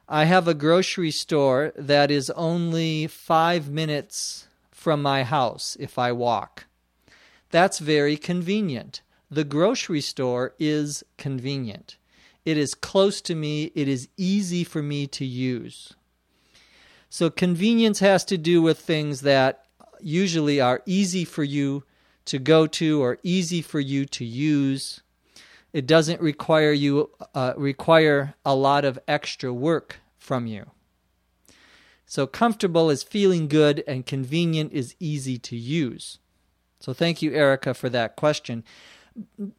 I 0.08 0.24
have 0.24 0.46
a 0.46 0.54
grocery 0.54 1.10
store 1.10 1.72
that 1.76 2.10
is 2.10 2.30
only 2.30 3.06
five 3.06 3.68
minutes 3.68 4.46
from 4.70 5.02
my 5.02 5.24
house 5.24 5.76
if 5.80 5.98
I 5.98 6.12
walk. 6.12 6.66
That's 7.50 7.78
very 7.78 8.16
convenient. 8.16 9.02
The 9.30 9.44
grocery 9.44 10.00
store 10.00 10.54
is 10.58 11.02
convenient. 11.18 11.96
It 12.44 12.56
is 12.56 12.74
close 12.74 13.20
to 13.22 13.34
me, 13.34 13.72
it 13.74 13.88
is 13.88 14.08
easy 14.16 14.62
for 14.62 14.82
me 14.82 15.08
to 15.08 15.24
use. 15.24 15.94
So, 17.08 17.30
convenience 17.30 17.98
has 18.00 18.24
to 18.26 18.38
do 18.38 18.62
with 18.62 18.78
things 18.78 19.22
that 19.22 19.64
usually 20.00 20.60
are 20.60 20.82
easy 20.86 21.24
for 21.24 21.42
you 21.42 21.82
to 22.26 22.38
go 22.38 22.66
to 22.66 23.02
or 23.02 23.18
easy 23.22 23.62
for 23.62 23.80
you 23.80 24.04
to 24.06 24.24
use. 24.24 25.02
It 25.76 25.86
doesn't 25.86 26.22
require 26.22 26.72
you 26.72 27.10
uh, 27.34 27.52
require 27.54 28.32
a 28.46 28.54
lot 28.54 28.86
of 28.86 28.98
extra 29.06 29.52
work 29.52 30.00
from 30.16 30.46
you. 30.46 30.70
So 32.06 32.26
comfortable 32.26 32.88
is 32.88 33.02
feeling 33.02 33.46
good 33.46 33.84
and 33.86 34.06
convenient 34.06 34.72
is 34.72 34.94
easy 34.98 35.36
to 35.40 35.54
use. 35.54 36.18
So 36.80 36.94
thank 36.94 37.20
you 37.20 37.34
Erica 37.34 37.74
for 37.74 37.90
that 37.90 38.16
question. 38.16 38.64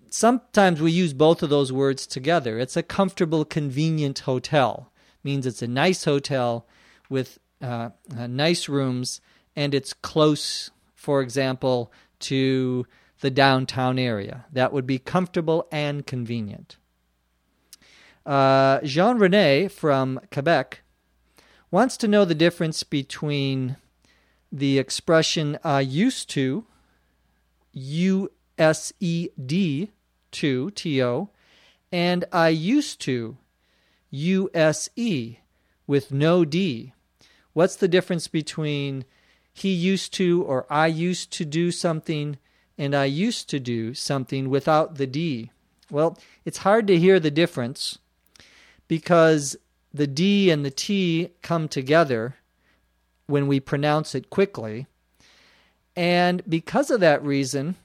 Sometimes 0.09 0.81
we 0.81 0.91
use 0.91 1.13
both 1.13 1.43
of 1.43 1.51
those 1.51 1.71
words 1.71 2.07
together. 2.07 2.57
It's 2.57 2.75
a 2.75 2.81
comfortable 2.81 3.45
convenient 3.45 4.17
hotel. 4.17 4.91
means 5.23 5.45
it's 5.45 5.61
a 5.61 5.67
nice 5.67 6.05
hotel 6.05 6.65
with 7.11 7.37
uh, 7.61 7.89
nice 8.09 8.67
rooms, 8.67 9.21
and 9.55 9.75
it's 9.75 9.93
close, 9.93 10.71
for 10.95 11.21
example, 11.21 11.91
to 12.21 12.87
the 13.21 13.31
downtown 13.31 13.97
area. 13.97 14.45
That 14.51 14.71
would 14.73 14.85
be 14.85 14.99
comfortable 14.99 15.67
and 15.71 16.05
convenient. 16.05 16.77
Uh, 18.25 18.79
Jean 18.81 19.17
Rene 19.17 19.69
from 19.69 20.19
Quebec 20.31 20.81
wants 21.71 21.97
to 21.97 22.07
know 22.07 22.25
the 22.25 22.35
difference 22.35 22.83
between 22.83 23.77
the 24.51 24.77
expression 24.77 25.57
I 25.63 25.81
used 25.81 26.29
to, 26.31 26.65
U 27.73 28.31
S 28.57 28.93
E 28.99 29.29
D 29.43 29.91
to, 30.31 30.71
T 30.71 31.03
O, 31.03 31.29
and 31.91 32.25
I 32.31 32.49
used 32.49 32.99
to, 33.01 33.37
U 34.09 34.49
S 34.53 34.89
E, 34.95 35.37
with 35.85 36.11
no 36.11 36.43
D. 36.43 36.93
What's 37.53 37.75
the 37.75 37.87
difference 37.87 38.27
between 38.27 39.05
he 39.53 39.71
used 39.71 40.13
to 40.13 40.43
or 40.43 40.65
I 40.69 40.87
used 40.87 41.31
to 41.33 41.45
do 41.45 41.71
something 41.71 42.37
and 42.77 42.95
I 42.95 43.05
used 43.05 43.49
to 43.49 43.59
do 43.59 43.93
something 43.93 44.49
without 44.49 44.95
the 44.95 45.07
D? 45.07 45.51
Well, 45.89 46.17
it's 46.45 46.59
hard 46.59 46.87
to 46.87 46.99
hear 46.99 47.19
the 47.19 47.31
difference 47.31 47.97
because 48.87 49.55
the 49.93 50.07
D 50.07 50.49
and 50.49 50.63
the 50.63 50.71
T 50.71 51.29
come 51.41 51.67
together 51.67 52.35
when 53.25 53.47
we 53.47 53.59
pronounce 53.59 54.15
it 54.15 54.29
quickly. 54.29 54.87
And 55.95 56.43
because 56.47 56.91
of 56.91 56.99
that 56.99 57.23
reason, 57.23 57.75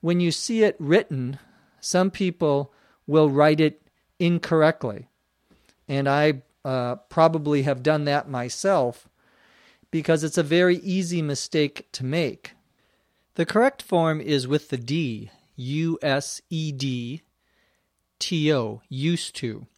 when 0.00 0.20
you 0.20 0.32
see 0.32 0.62
it 0.62 0.76
written, 0.78 1.38
some 1.80 2.10
people 2.10 2.72
will 3.06 3.28
write 3.28 3.60
it 3.60 3.82
incorrectly. 4.18 5.08
And 5.86 6.08
I 6.08 6.42
uh, 6.64 6.96
probably 7.08 7.62
have 7.62 7.82
done 7.82 8.04
that 8.04 8.28
myself 8.28 9.08
because 9.90 10.22
it's 10.22 10.38
a 10.38 10.42
very 10.42 10.76
easy 10.78 11.22
mistake 11.22 11.88
to 11.92 12.04
make. 12.04 12.52
The 13.38 13.46
correct 13.46 13.82
form 13.82 14.20
is 14.20 14.48
with 14.48 14.68
the 14.68 14.76
D, 14.76 15.30
U 15.54 15.96
S 16.02 16.42
E 16.50 16.72
D 16.72 17.22
T 18.18 18.52
O, 18.52 18.82
used 18.88 19.36
to. 19.36 19.68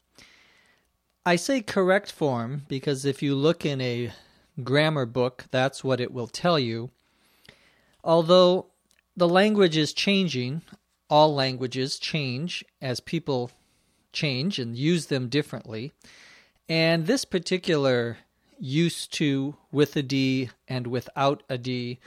I 1.27 1.37
say 1.37 1.61
correct 1.61 2.11
form 2.11 2.63
because 2.69 3.05
if 3.05 3.23
you 3.23 3.35
look 3.35 3.67
in 3.67 3.83
a 3.83 4.13
grammar 4.65 5.05
book, 5.05 5.45
that's 5.51 5.85
what 5.85 6.01
it 6.01 6.11
will 6.11 6.27
tell 6.27 6.59
you. 6.59 6.89
Although 8.03 8.69
the 9.15 9.29
language 9.29 9.77
is 9.77 9.93
changing, 9.93 10.63
all 11.11 11.35
languages 11.35 11.99
change 11.99 12.65
as 12.81 13.01
people 13.01 13.51
change 14.11 14.59
and 14.59 14.75
use 14.75 15.09
them 15.09 15.29
differently. 15.29 15.93
And 16.67 17.07
this 17.07 17.27
particular 17.27 18.17
used 18.59 19.13
to 19.19 19.57
with 19.71 19.97
a 19.97 20.03
D 20.03 20.49
and 20.67 20.87
without 20.87 21.43
a 21.51 21.59
D 21.59 21.99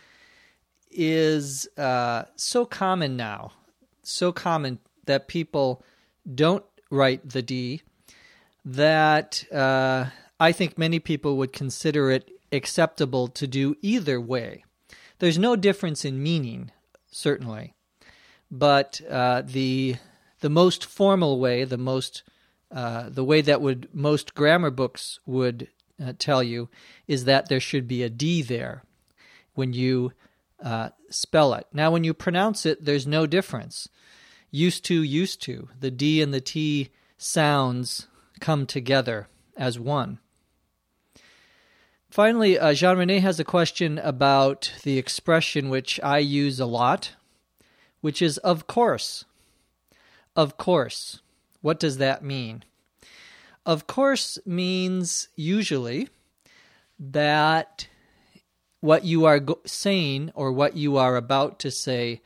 is 0.94 1.68
uh, 1.78 2.24
so 2.36 2.66
common 2.66 3.16
now, 3.16 3.52
so 4.04 4.32
common 4.32 4.80
that 5.06 5.28
people 5.28 5.84
don't 6.34 6.64
write 6.90 7.30
the 7.30 7.42
D 7.42 7.82
that 8.66 9.44
uh, 9.52 10.06
I 10.40 10.52
think 10.52 10.78
many 10.78 11.00
people 11.00 11.38
would 11.38 11.54
consider 11.54 12.12
it 12.12 12.30
acceptable 12.52 13.28
to 13.30 13.48
do 13.48 13.76
either 13.82 14.22
way. 14.22 14.64
There's 15.20 15.38
no 15.38 15.56
difference 15.56 16.06
in 16.06 16.24
meaning, 16.24 16.72
certainly, 17.12 17.74
but 18.50 19.02
uh, 19.10 19.44
the 19.46 19.98
the 20.42 20.50
most 20.50 20.86
formal 20.86 21.40
way, 21.40 21.64
the 21.64 21.78
most 21.78 22.24
uh, 22.72 23.10
the 23.10 23.24
way 23.24 23.42
that 23.42 23.62
would 23.62 23.90
most 23.94 24.34
grammar 24.34 24.72
books 24.72 25.20
would 25.26 25.68
uh, 26.04 26.14
tell 26.18 26.44
you 26.44 26.70
is 27.08 27.26
that 27.26 27.48
there 27.48 27.60
should 27.60 27.88
be 27.88 28.04
a 28.04 28.10
D 28.10 28.42
there 28.42 28.84
when 29.54 29.74
you 29.74 30.12
uh, 30.64 30.90
spell 31.10 31.54
it. 31.54 31.68
Now, 31.74 31.92
when 31.92 32.04
you 32.04 32.14
pronounce 32.14 32.66
it, 32.66 32.86
there's 32.86 33.06
no 33.06 33.28
difference. 33.28 33.90
Used 34.50 34.86
to, 34.86 35.04
used 35.04 35.42
to. 35.44 35.68
The 35.80 35.92
D 35.92 36.22
and 36.22 36.34
the 36.34 36.42
T 36.42 36.90
sounds 37.18 38.08
come 38.40 38.66
together 38.66 39.28
as 39.58 39.78
one. 39.78 40.20
Finally, 42.10 42.60
uh, 42.60 42.74
Jean 42.74 42.98
Rene 42.98 43.20
has 43.20 43.40
a 43.40 43.44
question 43.44 43.98
about 43.98 44.72
the 44.84 44.98
expression 44.98 45.70
which 45.70 46.00
I 46.04 46.20
use 46.20 46.60
a 46.60 46.66
lot, 46.66 47.14
which 48.02 48.22
is 48.22 48.38
of 48.40 48.68
course. 48.68 49.26
Of 50.36 50.58
course. 50.58 51.22
What 51.62 51.80
does 51.80 51.98
that 51.98 52.24
mean? 52.24 52.64
Of 53.66 53.88
course 53.88 54.38
means 54.46 55.30
usually 55.36 56.10
that 57.00 57.88
what 58.84 59.06
you 59.06 59.24
are 59.24 59.40
go- 59.40 59.62
saying 59.66 60.30
or 60.36 60.52
what 60.52 60.76
you 60.76 60.98
are 60.98 61.16
about 61.16 61.58
to 61.58 61.72
say 61.72 62.22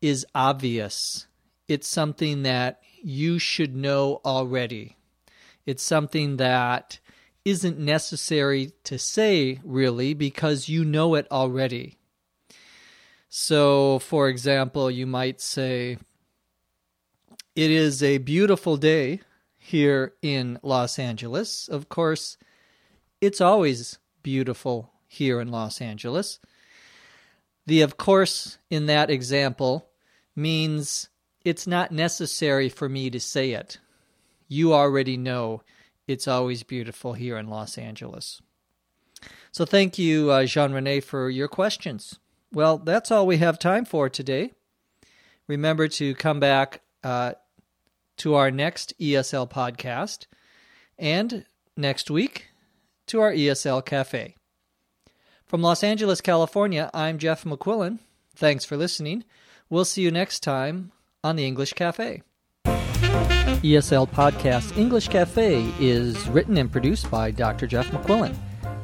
is 0.00 0.26
obvious. 0.34 1.28
It's 1.68 1.86
something 1.86 2.42
that 2.42 2.80
you 3.00 3.38
should 3.38 3.76
know 3.76 4.20
already. 4.24 4.96
It's 5.64 5.84
something 5.84 6.38
that 6.38 6.98
isn't 7.44 7.78
necessary 7.78 8.72
to 8.82 8.98
say, 8.98 9.60
really, 9.62 10.12
because 10.12 10.68
you 10.68 10.84
know 10.84 11.14
it 11.14 11.28
already. 11.30 11.98
So, 13.28 14.00
for 14.00 14.28
example, 14.28 14.90
you 14.90 15.06
might 15.06 15.40
say, 15.40 15.98
It 17.54 17.70
is 17.70 18.02
a 18.02 18.18
beautiful 18.18 18.76
day 18.76 19.20
here 19.56 20.14
in 20.20 20.58
Los 20.64 20.98
Angeles. 20.98 21.68
Of 21.68 21.88
course, 21.88 22.38
it's 23.20 23.40
always 23.40 24.00
beautiful 24.24 24.91
here 25.12 25.40
in 25.40 25.48
Los 25.48 25.80
Angeles. 25.80 26.38
The 27.66 27.82
of 27.82 27.96
course 27.96 28.58
in 28.70 28.86
that 28.86 29.10
example 29.10 29.88
means 30.34 31.08
it's 31.44 31.66
not 31.66 31.92
necessary 31.92 32.68
for 32.68 32.88
me 32.88 33.10
to 33.10 33.20
say 33.20 33.52
it 33.52 33.78
you 34.52 34.74
already 34.74 35.16
know 35.16 35.62
it's 36.06 36.28
always 36.28 36.62
beautiful 36.62 37.14
here 37.14 37.38
in 37.38 37.48
Los 37.48 37.78
Angeles. 37.78 38.42
So 39.50 39.64
thank 39.64 39.98
you, 39.98 40.30
uh, 40.30 40.44
Jean 40.44 40.72
Rene, 40.72 41.00
for 41.00 41.30
your 41.30 41.48
questions. 41.48 42.18
Well, 42.52 42.78
that's 42.78 43.10
all 43.10 43.26
we 43.26 43.38
have 43.38 43.58
time 43.58 43.84
for 43.84 44.08
today. 44.10 44.52
Remember 45.46 45.88
to 45.88 46.14
come 46.14 46.38
back 46.38 46.82
uh, 47.02 47.32
to 48.18 48.34
our 48.34 48.50
next 48.50 48.92
ESL 49.00 49.50
podcast 49.50 50.26
and 50.98 51.46
next 51.76 52.10
week 52.10 52.48
to 53.06 53.20
our 53.20 53.32
ESL 53.32 53.84
Cafe. 53.84 54.36
From 55.52 55.60
Los 55.60 55.84
Angeles, 55.84 56.22
California, 56.22 56.90
I'm 56.94 57.18
Jeff 57.18 57.44
McQuillan. 57.44 57.98
Thanks 58.34 58.64
for 58.64 58.78
listening. 58.78 59.22
We'll 59.68 59.84
see 59.84 60.00
you 60.00 60.10
next 60.10 60.40
time 60.40 60.92
on 61.22 61.36
the 61.36 61.44
English 61.44 61.74
Cafe. 61.74 62.22
ESL 62.64 64.08
Podcast 64.08 64.74
English 64.78 65.08
Cafe 65.08 65.70
is 65.78 66.26
written 66.28 66.56
and 66.56 66.72
produced 66.72 67.10
by 67.10 67.30
Dr. 67.30 67.66
Jeff 67.66 67.86
McQuillan. 67.88 68.34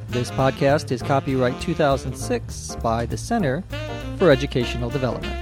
This 0.09 0.31
podcast 0.31 0.93
is 0.93 1.01
copyright 1.01 1.59
2006 1.63 2.77
by 2.83 3.07
the 3.07 3.17
Center 3.17 3.65
for 4.19 4.31
Educational 4.31 4.91
Development. 4.91 5.35